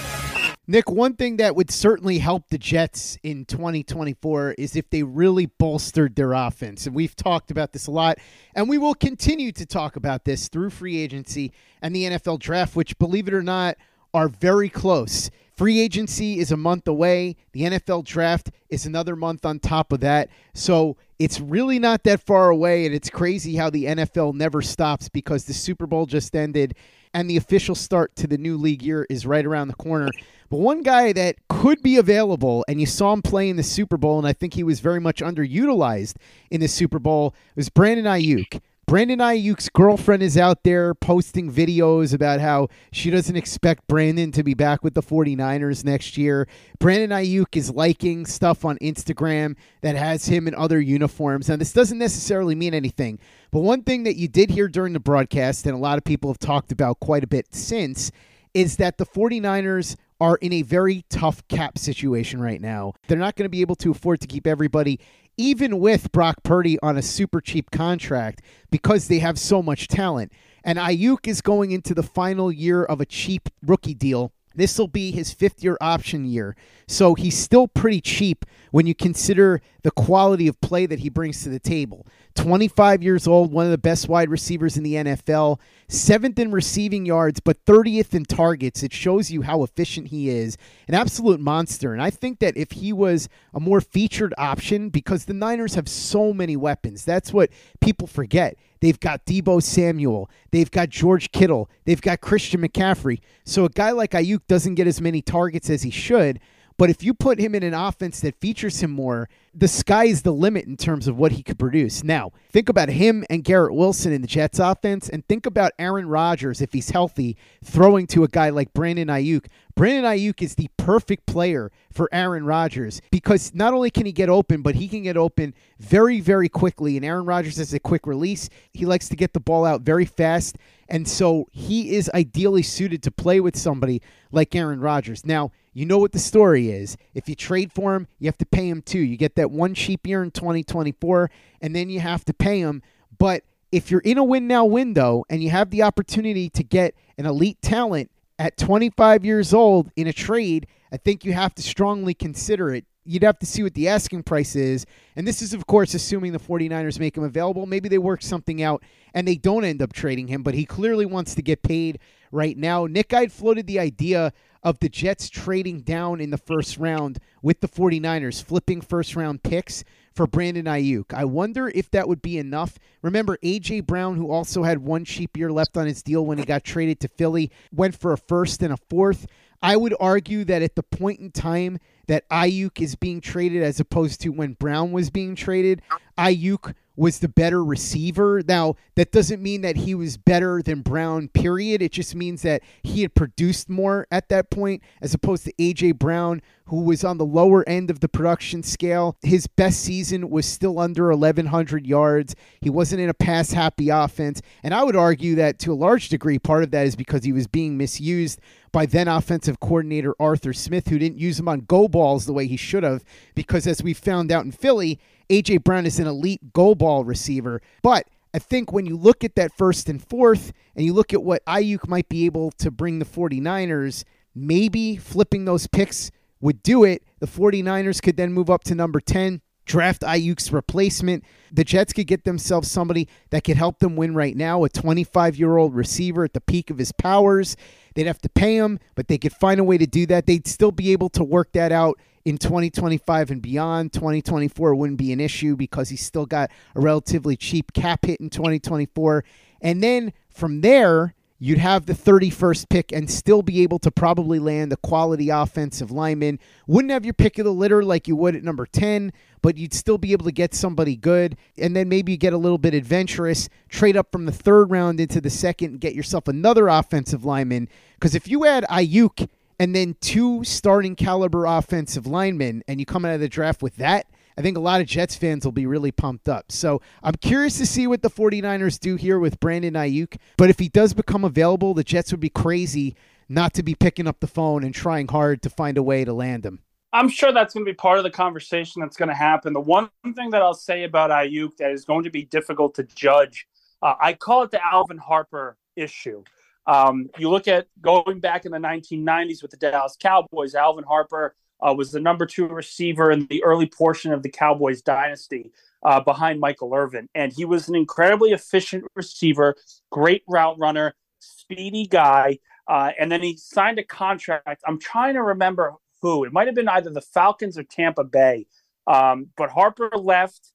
Nick, 0.71 0.89
one 0.89 1.15
thing 1.15 1.35
that 1.35 1.53
would 1.53 1.69
certainly 1.69 2.19
help 2.19 2.47
the 2.47 2.57
Jets 2.57 3.17
in 3.23 3.43
2024 3.43 4.51
is 4.57 4.77
if 4.77 4.89
they 4.89 5.03
really 5.03 5.45
bolstered 5.45 6.15
their 6.15 6.31
offense. 6.31 6.85
And 6.85 6.95
we've 6.95 7.13
talked 7.13 7.51
about 7.51 7.73
this 7.73 7.87
a 7.87 7.91
lot, 7.91 8.19
and 8.55 8.69
we 8.69 8.77
will 8.77 8.93
continue 8.93 9.51
to 9.51 9.65
talk 9.65 9.97
about 9.97 10.23
this 10.23 10.47
through 10.47 10.69
free 10.69 10.97
agency 10.97 11.51
and 11.81 11.93
the 11.93 12.05
NFL 12.05 12.39
draft, 12.39 12.77
which, 12.77 12.97
believe 12.97 13.27
it 13.27 13.33
or 13.33 13.43
not, 13.43 13.75
are 14.13 14.29
very 14.29 14.69
close. 14.69 15.29
Free 15.57 15.77
agency 15.77 16.39
is 16.39 16.53
a 16.53 16.57
month 16.57 16.87
away. 16.87 17.35
The 17.51 17.63
NFL 17.63 18.05
draft 18.05 18.49
is 18.69 18.85
another 18.85 19.17
month 19.17 19.45
on 19.45 19.59
top 19.59 19.91
of 19.91 19.99
that. 19.99 20.29
So 20.53 20.95
it's 21.19 21.41
really 21.41 21.79
not 21.79 22.05
that 22.05 22.25
far 22.25 22.49
away. 22.49 22.85
And 22.85 22.95
it's 22.95 23.09
crazy 23.09 23.57
how 23.57 23.69
the 23.69 23.87
NFL 23.87 24.35
never 24.35 24.61
stops 24.61 25.09
because 25.09 25.43
the 25.43 25.53
Super 25.53 25.85
Bowl 25.85 26.05
just 26.05 26.33
ended 26.33 26.75
and 27.13 27.29
the 27.29 27.37
official 27.37 27.75
start 27.75 28.15
to 28.17 28.27
the 28.27 28.37
new 28.37 28.57
league 28.57 28.81
year 28.81 29.05
is 29.09 29.25
right 29.25 29.45
around 29.45 29.67
the 29.67 29.75
corner. 29.75 30.09
But 30.49 30.57
one 30.57 30.81
guy 30.81 31.13
that 31.13 31.35
could 31.49 31.81
be 31.81 31.97
available, 31.97 32.65
and 32.67 32.79
you 32.79 32.85
saw 32.85 33.13
him 33.13 33.21
play 33.21 33.49
in 33.49 33.55
the 33.55 33.63
Super 33.63 33.97
Bowl, 33.97 34.17
and 34.17 34.27
I 34.27 34.33
think 34.33 34.53
he 34.53 34.63
was 34.63 34.79
very 34.79 34.99
much 34.99 35.21
underutilized 35.21 36.15
in 36.49 36.61
the 36.61 36.67
Super 36.67 36.99
Bowl, 36.99 37.33
was 37.55 37.69
Brandon 37.69 38.05
Aiyuk. 38.05 38.61
Brandon 38.91 39.19
Aiyuk's 39.19 39.69
girlfriend 39.69 40.21
is 40.21 40.37
out 40.37 40.63
there 40.63 40.93
posting 40.93 41.49
videos 41.49 42.13
about 42.13 42.41
how 42.41 42.67
she 42.91 43.09
doesn't 43.09 43.37
expect 43.37 43.87
Brandon 43.87 44.33
to 44.33 44.43
be 44.43 44.53
back 44.53 44.83
with 44.83 44.95
the 44.95 45.01
49ers 45.01 45.85
next 45.85 46.17
year. 46.17 46.45
Brandon 46.77 47.11
Aiyuk 47.11 47.55
is 47.55 47.71
liking 47.71 48.25
stuff 48.25 48.65
on 48.65 48.77
Instagram 48.79 49.55
that 49.79 49.95
has 49.95 50.25
him 50.25 50.45
in 50.45 50.53
other 50.55 50.81
uniforms. 50.81 51.47
Now, 51.47 51.55
this 51.55 51.71
doesn't 51.71 51.99
necessarily 51.99 52.53
mean 52.53 52.73
anything, 52.73 53.17
but 53.49 53.61
one 53.61 53.83
thing 53.83 54.03
that 54.03 54.17
you 54.17 54.27
did 54.27 54.49
hear 54.49 54.67
during 54.67 54.91
the 54.91 54.99
broadcast, 54.99 55.65
and 55.65 55.73
a 55.73 55.79
lot 55.79 55.97
of 55.97 56.03
people 56.03 56.29
have 56.29 56.39
talked 56.39 56.73
about 56.73 56.99
quite 56.99 57.23
a 57.23 57.27
bit 57.27 57.55
since, 57.55 58.11
is 58.53 58.75
that 58.75 58.97
the 58.97 59.05
49ers 59.05 59.95
are 60.21 60.37
in 60.37 60.53
a 60.53 60.61
very 60.61 61.03
tough 61.09 61.45
cap 61.47 61.77
situation 61.77 62.39
right 62.39 62.61
now. 62.61 62.93
They're 63.07 63.17
not 63.17 63.35
going 63.35 63.45
to 63.45 63.49
be 63.49 63.61
able 63.61 63.75
to 63.77 63.91
afford 63.91 64.21
to 64.21 64.27
keep 64.27 64.47
everybody 64.47 64.99
even 65.37 65.79
with 65.79 66.11
Brock 66.11 66.43
Purdy 66.43 66.77
on 66.81 66.97
a 66.97 67.01
super 67.01 67.41
cheap 67.41 67.71
contract 67.71 68.41
because 68.69 69.07
they 69.07 69.19
have 69.19 69.39
so 69.39 69.63
much 69.63 69.87
talent. 69.87 70.31
And 70.63 70.77
Aiyuk 70.77 71.27
is 71.27 71.41
going 71.41 71.71
into 71.71 71.95
the 71.95 72.03
final 72.03 72.51
year 72.51 72.83
of 72.83 73.01
a 73.01 73.05
cheap 73.05 73.49
rookie 73.65 73.95
deal. 73.95 74.31
This 74.53 74.77
will 74.77 74.87
be 74.87 75.11
his 75.11 75.33
fifth 75.33 75.63
year 75.63 75.77
option 75.81 76.25
year. 76.25 76.55
So 76.87 77.15
he's 77.15 77.37
still 77.37 77.67
pretty 77.67 78.01
cheap 78.01 78.45
when 78.69 78.85
you 78.85 78.93
consider 78.93 79.61
the 79.81 79.91
quality 79.91 80.47
of 80.47 80.61
play 80.61 80.85
that 80.85 80.99
he 80.99 81.09
brings 81.09 81.41
to 81.43 81.49
the 81.49 81.59
table. 81.59 82.05
25 82.35 83.03
years 83.03 83.27
old, 83.27 83.51
one 83.51 83.65
of 83.65 83.71
the 83.71 83.77
best 83.77 84.07
wide 84.07 84.29
receivers 84.29 84.77
in 84.77 84.83
the 84.83 84.95
NFL, 84.95 85.59
seventh 85.87 86.39
in 86.39 86.51
receiving 86.51 87.05
yards, 87.05 87.39
but 87.39 87.63
30th 87.65 88.13
in 88.13 88.25
targets. 88.25 88.83
It 88.83 88.93
shows 88.93 89.31
you 89.31 89.41
how 89.41 89.63
efficient 89.63 90.07
he 90.07 90.29
is. 90.29 90.57
An 90.87 90.95
absolute 90.95 91.39
monster. 91.39 91.93
And 91.93 92.01
I 92.01 92.09
think 92.09 92.39
that 92.39 92.57
if 92.57 92.71
he 92.71 92.93
was 92.93 93.29
a 93.53 93.59
more 93.59 93.81
featured 93.81 94.33
option, 94.37 94.89
because 94.89 95.25
the 95.25 95.33
Niners 95.33 95.75
have 95.75 95.89
so 95.89 96.33
many 96.33 96.55
weapons, 96.55 97.05
that's 97.05 97.33
what 97.33 97.49
people 97.79 98.07
forget. 98.07 98.57
They've 98.81 98.99
got 98.99 99.25
Deebo 99.25 99.61
Samuel. 99.61 100.29
They've 100.51 100.71
got 100.71 100.89
George 100.89 101.31
Kittle. 101.31 101.69
They've 101.85 102.01
got 102.01 102.21
Christian 102.21 102.61
McCaffrey. 102.61 103.19
So 103.45 103.65
a 103.65 103.69
guy 103.69 103.91
like 103.91 104.11
Aiyuk 104.11 104.47
doesn't 104.47 104.75
get 104.75 104.87
as 104.87 104.99
many 104.99 105.21
targets 105.21 105.69
as 105.69 105.83
he 105.83 105.91
should. 105.91 106.39
But 106.81 106.89
if 106.89 107.03
you 107.03 107.13
put 107.13 107.37
him 107.37 107.53
in 107.53 107.61
an 107.61 107.75
offense 107.75 108.21
that 108.21 108.39
features 108.39 108.81
him 108.81 108.89
more, 108.89 109.29
the 109.53 109.67
sky 109.67 110.05
is 110.05 110.23
the 110.23 110.33
limit 110.33 110.65
in 110.65 110.77
terms 110.77 111.07
of 111.07 111.15
what 111.15 111.33
he 111.33 111.43
could 111.43 111.59
produce. 111.59 112.03
Now, 112.03 112.31
think 112.49 112.69
about 112.69 112.89
him 112.89 113.23
and 113.29 113.43
Garrett 113.43 113.75
Wilson 113.75 114.11
in 114.11 114.23
the 114.23 114.27
Jets 114.27 114.57
offense, 114.57 115.07
and 115.07 115.23
think 115.27 115.45
about 115.45 115.73
Aaron 115.77 116.07
Rodgers, 116.07 116.59
if 116.59 116.73
he's 116.73 116.89
healthy, 116.89 117.37
throwing 117.63 118.07
to 118.07 118.23
a 118.23 118.27
guy 118.27 118.49
like 118.49 118.73
Brandon 118.73 119.09
Aiyuk. 119.09 119.45
Brandon 119.75 120.05
Aiyuk 120.05 120.41
is 120.41 120.55
the 120.55 120.69
perfect 120.77 121.27
player 121.27 121.71
for 121.91 122.09
Aaron 122.11 122.45
Rodgers 122.45 122.99
because 123.11 123.53
not 123.53 123.75
only 123.75 123.91
can 123.91 124.07
he 124.07 124.11
get 124.11 124.29
open, 124.29 124.63
but 124.63 124.73
he 124.73 124.87
can 124.87 125.03
get 125.03 125.17
open 125.17 125.53
very, 125.77 126.19
very 126.19 126.49
quickly. 126.49 126.97
And 126.97 127.05
Aaron 127.05 127.25
Rodgers 127.25 127.57
has 127.57 127.75
a 127.75 127.79
quick 127.79 128.07
release. 128.07 128.49
He 128.73 128.87
likes 128.87 129.07
to 129.09 129.15
get 129.15 129.33
the 129.33 129.39
ball 129.39 129.65
out 129.65 129.81
very 129.81 130.05
fast. 130.05 130.57
And 130.89 131.07
so 131.07 131.47
he 131.51 131.95
is 131.95 132.09
ideally 132.15 132.63
suited 132.63 133.03
to 133.03 133.11
play 133.11 133.39
with 133.39 133.55
somebody 133.55 134.01
like 134.31 134.55
Aaron 134.55 134.81
Rodgers. 134.81 135.25
Now, 135.25 135.51
you 135.73 135.85
know 135.85 135.97
what 135.97 136.11
the 136.11 136.19
story 136.19 136.69
is. 136.69 136.97
If 137.13 137.29
you 137.29 137.35
trade 137.35 137.71
for 137.71 137.95
him, 137.95 138.07
you 138.19 138.27
have 138.27 138.37
to 138.39 138.45
pay 138.45 138.67
him 138.67 138.81
too. 138.81 138.99
You 138.99 139.17
get 139.17 139.35
that 139.35 139.51
one 139.51 139.73
cheap 139.73 140.05
year 140.05 140.21
in 140.23 140.31
2024, 140.31 141.31
and 141.61 141.75
then 141.75 141.89
you 141.89 141.99
have 141.99 142.25
to 142.25 142.33
pay 142.33 142.59
him. 142.59 142.81
But 143.17 143.43
if 143.71 143.89
you're 143.89 144.01
in 144.01 144.17
a 144.17 144.23
win 144.23 144.47
now 144.47 144.65
window 144.65 145.23
and 145.29 145.41
you 145.41 145.49
have 145.49 145.69
the 145.69 145.83
opportunity 145.83 146.49
to 146.49 146.63
get 146.63 146.93
an 147.17 147.25
elite 147.25 147.61
talent 147.61 148.11
at 148.37 148.57
25 148.57 149.23
years 149.23 149.53
old 149.53 149.91
in 149.95 150.07
a 150.07 150.13
trade, 150.13 150.67
I 150.91 150.97
think 150.97 151.23
you 151.23 151.33
have 151.33 151.55
to 151.55 151.61
strongly 151.61 152.13
consider 152.13 152.73
it. 152.73 152.85
You'd 153.05 153.23
have 153.23 153.39
to 153.39 153.45
see 153.45 153.63
what 153.63 153.73
the 153.73 153.87
asking 153.87 154.23
price 154.23 154.55
is. 154.55 154.85
And 155.15 155.27
this 155.27 155.41
is, 155.41 155.53
of 155.53 155.65
course, 155.65 155.93
assuming 155.93 156.33
the 156.33 156.39
49ers 156.39 156.99
make 156.99 157.17
him 157.17 157.23
available. 157.23 157.65
Maybe 157.65 157.89
they 157.89 157.97
work 157.97 158.21
something 158.21 158.61
out 158.61 158.83
and 159.13 159.27
they 159.27 159.35
don't 159.35 159.63
end 159.63 159.81
up 159.81 159.93
trading 159.93 160.27
him, 160.27 160.43
but 160.43 160.53
he 160.53 160.65
clearly 160.65 161.05
wants 161.05 161.33
to 161.35 161.41
get 161.41 161.63
paid 161.63 161.99
right 162.31 162.57
now. 162.57 162.85
Nick 162.85 163.13
I'd 163.13 163.31
floated 163.31 163.67
the 163.67 163.79
idea 163.79 164.33
of 164.63 164.79
the 164.79 164.89
Jets 164.89 165.29
trading 165.29 165.81
down 165.81 166.19
in 166.21 166.29
the 166.29 166.37
first 166.37 166.77
round 166.77 167.19
with 167.41 167.61
the 167.61 167.67
49ers, 167.67 168.43
flipping 168.43 168.81
first 168.81 169.15
round 169.15 169.43
picks 169.43 169.83
for 170.13 170.27
Brandon 170.27 170.65
Aiyuk. 170.65 171.13
I 171.13 171.25
wonder 171.25 171.69
if 171.69 171.89
that 171.91 172.07
would 172.07 172.21
be 172.21 172.37
enough. 172.37 172.77
Remember, 173.01 173.37
A.J. 173.41 173.81
Brown, 173.81 174.17
who 174.17 174.29
also 174.29 174.63
had 174.63 174.79
one 174.79 175.05
cheap 175.05 175.37
year 175.37 175.51
left 175.51 175.77
on 175.77 175.87
his 175.87 176.03
deal 176.03 176.25
when 176.25 176.37
he 176.37 176.45
got 176.45 176.63
traded 176.63 176.99
to 176.99 177.07
Philly, 177.07 177.51
went 177.71 177.95
for 177.95 178.11
a 178.11 178.17
first 178.17 178.61
and 178.61 178.73
a 178.73 178.77
fourth. 178.77 179.25
I 179.61 179.77
would 179.77 179.95
argue 179.99 180.43
that 180.45 180.61
at 180.61 180.75
the 180.75 180.83
point 180.83 181.19
in 181.19 181.31
time 181.31 181.79
that 182.07 182.27
Aiyuk 182.29 182.81
is 182.81 182.95
being 182.95 183.21
traded 183.21 183.63
as 183.63 183.79
opposed 183.79 184.21
to 184.21 184.29
when 184.29 184.53
Brown 184.53 184.91
was 184.91 185.09
being 185.09 185.35
traded, 185.35 185.81
Aiyuk 186.17 186.73
was 187.01 187.17
the 187.17 187.27
better 187.27 187.65
receiver. 187.65 188.43
Now, 188.47 188.75
that 188.93 189.11
doesn't 189.11 189.41
mean 189.41 189.61
that 189.61 189.75
he 189.75 189.95
was 189.95 190.17
better 190.17 190.61
than 190.61 190.81
Brown, 190.81 191.29
period. 191.29 191.81
It 191.81 191.93
just 191.93 192.13
means 192.13 192.43
that 192.43 192.61
he 192.83 193.01
had 193.01 193.15
produced 193.15 193.69
more 193.69 194.05
at 194.11 194.29
that 194.29 194.51
point 194.51 194.83
as 195.01 195.15
opposed 195.15 195.45
to 195.45 195.53
A.J. 195.57 195.93
Brown, 195.93 196.43
who 196.65 196.83
was 196.83 197.03
on 197.03 197.17
the 197.17 197.25
lower 197.25 197.67
end 197.67 197.89
of 197.89 198.01
the 198.01 198.07
production 198.07 198.61
scale. 198.61 199.17
His 199.23 199.47
best 199.47 199.79
season 199.79 200.29
was 200.29 200.45
still 200.45 200.77
under 200.77 201.09
1,100 201.09 201.87
yards. 201.87 202.35
He 202.61 202.69
wasn't 202.69 203.01
in 203.01 203.09
a 203.09 203.15
pass 203.15 203.51
happy 203.51 203.89
offense. 203.89 204.39
And 204.61 204.71
I 204.71 204.83
would 204.83 204.95
argue 204.95 205.33
that 205.35 205.57
to 205.59 205.73
a 205.73 205.73
large 205.73 206.07
degree, 206.07 206.37
part 206.37 206.61
of 206.61 206.69
that 206.69 206.85
is 206.85 206.95
because 206.95 207.23
he 207.23 207.33
was 207.33 207.47
being 207.47 207.79
misused 207.79 208.39
by 208.71 208.85
then 208.85 209.07
offensive 209.07 209.59
coordinator 209.59 210.13
Arthur 210.19 210.53
Smith, 210.53 210.87
who 210.87 210.99
didn't 210.99 211.17
use 211.17 211.39
him 211.39 211.47
on 211.47 211.61
go 211.61 211.87
balls 211.87 212.27
the 212.27 212.33
way 212.33 212.45
he 212.45 212.57
should 212.57 212.83
have, 212.83 213.03
because 213.33 213.65
as 213.65 213.81
we 213.81 213.93
found 213.95 214.31
out 214.31 214.45
in 214.45 214.51
Philly, 214.51 214.99
A.J. 215.31 215.57
Brown 215.57 215.85
is 215.85 215.97
an 215.97 216.07
elite 216.07 216.51
go 216.51 216.75
ball 216.75 217.05
receiver. 217.05 217.61
But 217.81 218.05
I 218.33 218.39
think 218.39 218.73
when 218.73 218.85
you 218.85 218.97
look 218.97 219.23
at 219.23 219.35
that 219.35 219.55
first 219.57 219.87
and 219.87 220.05
fourth, 220.05 220.51
and 220.75 220.85
you 220.85 220.93
look 220.93 221.13
at 221.13 221.23
what 221.23 221.45
Aiyuk 221.45 221.87
might 221.87 222.09
be 222.09 222.25
able 222.25 222.51
to 222.51 222.69
bring 222.69 222.99
the 222.99 223.05
49ers, 223.05 224.03
maybe 224.35 224.97
flipping 224.97 225.45
those 225.45 225.67
picks 225.67 226.11
would 226.41 226.61
do 226.63 226.83
it. 226.83 227.03
The 227.19 227.27
49ers 227.27 228.01
could 228.01 228.17
then 228.17 228.33
move 228.33 228.49
up 228.49 228.65
to 228.65 228.75
number 228.75 228.99
10 228.99 229.41
draft 229.65 230.01
Aiyuk's 230.01 230.51
replacement. 230.51 231.23
The 231.51 231.63
Jets 231.63 231.93
could 231.93 232.07
get 232.07 232.23
themselves 232.23 232.69
somebody 232.69 233.07
that 233.29 233.43
could 233.43 233.57
help 233.57 233.79
them 233.79 233.95
win 233.95 234.13
right 234.15 234.35
now, 234.35 234.63
a 234.63 234.69
25 234.69 235.35
year 235.37 235.57
old 235.57 235.75
receiver 235.75 236.23
at 236.23 236.33
the 236.33 236.41
peak 236.41 236.69
of 236.69 236.77
his 236.77 236.91
powers. 236.91 237.55
They'd 237.93 238.07
have 238.07 238.21
to 238.21 238.29
pay 238.29 238.55
him, 238.55 238.79
but 238.95 239.07
they 239.07 239.17
could 239.17 239.33
find 239.33 239.59
a 239.59 239.63
way 239.63 239.77
to 239.77 239.87
do 239.87 240.05
that. 240.07 240.25
They'd 240.25 240.47
still 240.47 240.71
be 240.71 240.91
able 240.91 241.09
to 241.09 241.23
work 241.23 241.51
that 241.53 241.71
out 241.71 241.99
in 242.25 242.37
2025 242.37 243.31
and 243.31 243.41
beyond. 243.41 243.93
2024 243.93 244.75
wouldn't 244.75 244.99
be 244.99 245.11
an 245.11 245.19
issue 245.19 245.55
because 245.55 245.89
he's 245.89 246.05
still 246.05 246.25
got 246.25 246.51
a 246.75 246.81
relatively 246.81 247.35
cheap 247.35 247.73
cap 247.73 248.05
hit 248.05 248.19
in 248.19 248.29
2024. 248.29 249.23
And 249.61 249.83
then 249.83 250.13
from 250.29 250.61
there, 250.61 251.15
you'd 251.39 251.57
have 251.57 251.87
the 251.87 251.93
31st 251.93 252.69
pick 252.69 252.91
and 252.91 253.09
still 253.09 253.41
be 253.41 253.63
able 253.63 253.79
to 253.79 253.89
probably 253.89 254.37
land 254.37 254.71
a 254.71 254.77
quality 254.77 255.29
offensive 255.29 255.91
lineman. 255.91 256.39
Wouldn't 256.67 256.91
have 256.91 257.03
your 257.03 257.15
pick 257.15 257.39
of 257.39 257.45
the 257.45 257.53
litter 257.53 257.83
like 257.83 258.07
you 258.07 258.15
would 258.15 258.35
at 258.35 258.43
number 258.43 258.67
10, 258.67 259.11
but 259.41 259.57
you'd 259.57 259.73
still 259.73 259.97
be 259.97 260.11
able 260.11 260.25
to 260.25 260.31
get 260.31 260.53
somebody 260.53 260.95
good. 260.95 261.37
And 261.57 261.75
then 261.75 261.89
maybe 261.89 262.11
you 262.11 262.17
get 262.17 262.33
a 262.33 262.37
little 262.37 262.57
bit 262.57 262.73
adventurous, 262.73 263.49
trade 263.69 263.97
up 263.97 264.11
from 264.11 264.25
the 264.25 264.31
third 264.31 264.71
round 264.71 264.99
into 264.99 265.21
the 265.21 265.29
second, 265.29 265.71
and 265.71 265.81
get 265.81 265.95
yourself 265.95 266.27
another 266.27 266.67
offensive 266.67 267.25
lineman. 267.25 267.69
Because 267.95 268.15
if 268.15 268.27
you 268.27 268.45
add 268.45 268.65
Aiyuk 268.69 269.27
and 269.59 269.75
then 269.75 269.95
two 270.01 270.43
starting 270.43 270.95
caliber 270.95 271.45
offensive 271.45 272.07
linemen 272.07 272.63
and 272.67 272.79
you 272.79 272.85
come 272.85 273.05
out 273.05 273.15
of 273.15 273.19
the 273.19 273.29
draft 273.29 273.61
with 273.61 273.75
that, 273.77 274.07
I 274.37 274.41
think 274.41 274.57
a 274.57 274.61
lot 274.61 274.81
of 274.81 274.87
Jets 274.87 275.15
fans 275.15 275.45
will 275.45 275.51
be 275.51 275.65
really 275.65 275.91
pumped 275.91 276.29
up. 276.29 276.51
So 276.51 276.81
I'm 277.03 277.15
curious 277.15 277.57
to 277.57 277.65
see 277.65 277.85
what 277.85 278.01
the 278.01 278.09
49ers 278.09 278.79
do 278.79 278.95
here 278.95 279.19
with 279.19 279.39
Brandon 279.39 279.73
Aiyuk. 279.73 280.17
But 280.37 280.49
if 280.49 280.59
he 280.59 280.69
does 280.69 280.93
become 280.93 281.25
available, 281.25 281.73
the 281.73 281.83
Jets 281.83 282.11
would 282.11 282.21
be 282.21 282.29
crazy 282.29 282.95
not 283.27 283.53
to 283.53 283.63
be 283.63 283.75
picking 283.75 284.07
up 284.07 284.19
the 284.19 284.27
phone 284.27 284.63
and 284.63 284.73
trying 284.73 285.07
hard 285.07 285.41
to 285.41 285.49
find 285.49 285.77
a 285.77 285.83
way 285.83 286.03
to 286.05 286.13
land 286.13 286.45
him. 286.45 286.59
I'm 286.93 287.07
sure 287.07 287.31
that's 287.31 287.53
going 287.53 287.65
to 287.65 287.71
be 287.71 287.75
part 287.75 287.97
of 287.97 288.03
the 288.03 288.11
conversation 288.11 288.81
that's 288.81 288.97
going 288.97 289.09
to 289.09 289.15
happen. 289.15 289.53
The 289.53 289.61
one 289.61 289.89
thing 290.13 290.31
that 290.31 290.41
I'll 290.41 290.53
say 290.53 290.83
about 290.83 291.09
Aiyuk 291.09 291.57
that 291.57 291.71
is 291.71 291.85
going 291.85 292.03
to 292.03 292.09
be 292.09 292.23
difficult 292.23 292.75
to 292.75 292.83
judge, 292.83 293.47
uh, 293.81 293.95
I 294.01 294.13
call 294.13 294.43
it 294.43 294.51
the 294.51 294.59
Alvin 294.63 294.97
Harper 294.97 295.57
issue. 295.75 296.23
Um, 296.67 297.09
you 297.17 297.29
look 297.29 297.47
at 297.47 297.67
going 297.79 298.19
back 298.19 298.45
in 298.45 298.51
the 298.51 298.57
1990s 298.57 299.41
with 299.41 299.51
the 299.51 299.57
Dallas 299.57 299.97
Cowboys, 299.99 300.53
Alvin 300.53 300.83
Harper 300.83 301.35
uh, 301.61 301.73
was 301.73 301.91
the 301.91 301.99
number 301.99 302.25
two 302.25 302.47
receiver 302.47 303.11
in 303.11 303.25
the 303.27 303.43
early 303.43 303.67
portion 303.67 304.11
of 304.11 304.21
the 304.21 304.29
Cowboys 304.29 304.81
dynasty 304.81 305.51
uh, 305.83 305.99
behind 306.01 306.39
Michael 306.39 306.73
Irvin. 306.73 307.07
And 307.15 307.31
he 307.31 307.45
was 307.45 307.69
an 307.69 307.75
incredibly 307.75 308.31
efficient 308.31 308.83
receiver, 308.95 309.55
great 309.91 310.23
route 310.27 310.59
runner, 310.59 310.93
speedy 311.19 311.87
guy. 311.87 312.39
Uh, 312.67 312.91
and 312.99 313.11
then 313.11 313.21
he 313.21 313.37
signed 313.37 313.79
a 313.79 313.83
contract. 313.83 314.61
I'm 314.67 314.79
trying 314.79 315.15
to 315.15 315.23
remember 315.23 315.73
who. 316.01 316.23
It 316.23 316.33
might 316.33 316.47
have 316.47 316.55
been 316.55 316.69
either 316.69 316.89
the 316.89 317.01
Falcons 317.01 317.57
or 317.57 317.63
Tampa 317.63 318.03
Bay. 318.03 318.47
Um, 318.87 319.27
but 319.37 319.51
Harper 319.51 319.89
left 319.95 320.51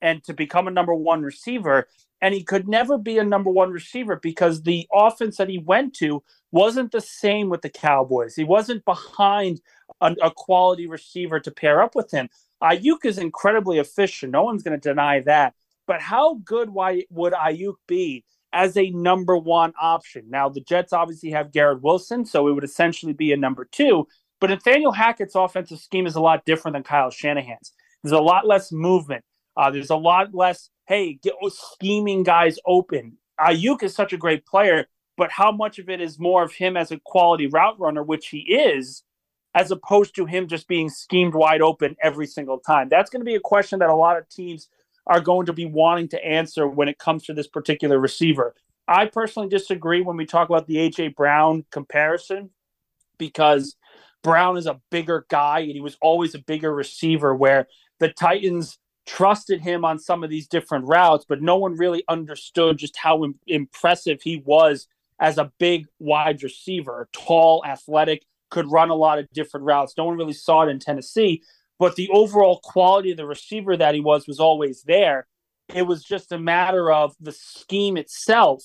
and 0.00 0.22
to 0.24 0.34
become 0.34 0.68
a 0.68 0.72
number 0.72 0.94
one 0.94 1.22
receiver. 1.22 1.88
And 2.20 2.34
he 2.34 2.44
could 2.44 2.68
never 2.68 2.98
be 2.98 3.18
a 3.18 3.24
number 3.24 3.50
one 3.50 3.70
receiver 3.70 4.16
because 4.16 4.62
the 4.62 4.86
offense 4.92 5.38
that 5.38 5.48
he 5.48 5.58
went 5.58 5.94
to 5.94 6.22
wasn't 6.52 6.92
the 6.92 7.00
same 7.00 7.48
with 7.48 7.62
the 7.62 7.70
Cowboys. 7.70 8.36
He 8.36 8.44
wasn't 8.44 8.84
behind 8.84 9.60
a, 10.00 10.14
a 10.22 10.30
quality 10.30 10.86
receiver 10.86 11.40
to 11.40 11.50
pair 11.50 11.82
up 11.82 11.94
with 11.94 12.10
him. 12.10 12.28
Aiyuk 12.62 13.04
is 13.04 13.18
incredibly 13.18 13.78
efficient. 13.78 14.32
No 14.32 14.44
one's 14.44 14.62
going 14.62 14.78
to 14.78 14.88
deny 14.88 15.20
that. 15.20 15.54
But 15.86 16.00
how 16.00 16.34
good 16.44 16.70
why 16.70 17.04
would 17.10 17.32
Aiyuk 17.32 17.74
be 17.88 18.24
as 18.52 18.76
a 18.76 18.90
number 18.90 19.36
one 19.36 19.72
option? 19.80 20.26
Now, 20.28 20.48
the 20.48 20.60
Jets 20.60 20.92
obviously 20.92 21.30
have 21.30 21.52
Garrett 21.52 21.82
Wilson, 21.82 22.24
so 22.24 22.46
it 22.46 22.52
would 22.52 22.64
essentially 22.64 23.12
be 23.12 23.32
a 23.32 23.36
number 23.36 23.64
two. 23.64 24.06
But 24.42 24.50
Nathaniel 24.50 24.90
Hackett's 24.90 25.36
offensive 25.36 25.78
scheme 25.78 26.04
is 26.04 26.16
a 26.16 26.20
lot 26.20 26.44
different 26.44 26.74
than 26.74 26.82
Kyle 26.82 27.10
Shanahan's. 27.10 27.72
There's 28.02 28.10
a 28.10 28.18
lot 28.18 28.44
less 28.44 28.72
movement. 28.72 29.24
Uh, 29.56 29.70
there's 29.70 29.90
a 29.90 29.94
lot 29.96 30.34
less, 30.34 30.68
hey, 30.88 31.12
get 31.22 31.34
scheming 31.50 32.24
guys 32.24 32.58
open. 32.66 33.18
Aiyuk 33.38 33.84
is 33.84 33.94
such 33.94 34.12
a 34.12 34.16
great 34.16 34.44
player, 34.44 34.88
but 35.16 35.30
how 35.30 35.52
much 35.52 35.78
of 35.78 35.88
it 35.88 36.00
is 36.00 36.18
more 36.18 36.42
of 36.42 36.54
him 36.54 36.76
as 36.76 36.90
a 36.90 36.98
quality 37.04 37.46
route 37.46 37.78
runner, 37.78 38.02
which 38.02 38.30
he 38.30 38.38
is, 38.38 39.04
as 39.54 39.70
opposed 39.70 40.16
to 40.16 40.26
him 40.26 40.48
just 40.48 40.66
being 40.66 40.90
schemed 40.90 41.36
wide 41.36 41.62
open 41.62 41.94
every 42.02 42.26
single 42.26 42.58
time? 42.58 42.88
That's 42.88 43.10
going 43.10 43.20
to 43.20 43.24
be 43.24 43.36
a 43.36 43.40
question 43.40 43.78
that 43.78 43.90
a 43.90 43.94
lot 43.94 44.18
of 44.18 44.28
teams 44.28 44.68
are 45.06 45.20
going 45.20 45.46
to 45.46 45.52
be 45.52 45.66
wanting 45.66 46.08
to 46.08 46.24
answer 46.24 46.66
when 46.66 46.88
it 46.88 46.98
comes 46.98 47.22
to 47.26 47.32
this 47.32 47.46
particular 47.46 48.00
receiver. 48.00 48.56
I 48.88 49.06
personally 49.06 49.48
disagree 49.48 50.00
when 50.00 50.16
we 50.16 50.26
talk 50.26 50.48
about 50.48 50.66
the 50.66 50.78
AJ 50.78 51.14
Brown 51.14 51.64
comparison 51.70 52.50
because 53.18 53.76
Brown 54.22 54.56
is 54.56 54.66
a 54.66 54.80
bigger 54.90 55.26
guy 55.28 55.60
and 55.60 55.72
he 55.72 55.80
was 55.80 55.96
always 56.00 56.34
a 56.34 56.38
bigger 56.38 56.72
receiver 56.74 57.34
where 57.34 57.66
the 57.98 58.08
Titans 58.08 58.78
trusted 59.06 59.60
him 59.60 59.84
on 59.84 59.98
some 59.98 60.22
of 60.22 60.30
these 60.30 60.46
different 60.46 60.86
routes, 60.86 61.24
but 61.28 61.42
no 61.42 61.56
one 61.56 61.76
really 61.76 62.04
understood 62.08 62.78
just 62.78 62.96
how 62.96 63.24
Im- 63.24 63.38
impressive 63.46 64.22
he 64.22 64.42
was 64.44 64.86
as 65.20 65.38
a 65.38 65.52
big 65.58 65.86
wide 65.98 66.42
receiver, 66.42 67.08
tall, 67.12 67.64
athletic, 67.66 68.24
could 68.50 68.70
run 68.70 68.90
a 68.90 68.94
lot 68.94 69.18
of 69.18 69.28
different 69.32 69.64
routes. 69.64 69.94
No 69.96 70.04
one 70.04 70.16
really 70.16 70.32
saw 70.32 70.62
it 70.62 70.68
in 70.68 70.78
Tennessee, 70.78 71.42
but 71.78 71.96
the 71.96 72.08
overall 72.10 72.60
quality 72.62 73.12
of 73.12 73.16
the 73.16 73.26
receiver 73.26 73.76
that 73.76 73.94
he 73.94 74.00
was 74.00 74.26
was 74.26 74.40
always 74.40 74.82
there. 74.82 75.26
It 75.74 75.82
was 75.82 76.04
just 76.04 76.32
a 76.32 76.38
matter 76.38 76.92
of 76.92 77.14
the 77.20 77.32
scheme 77.32 77.96
itself 77.96 78.62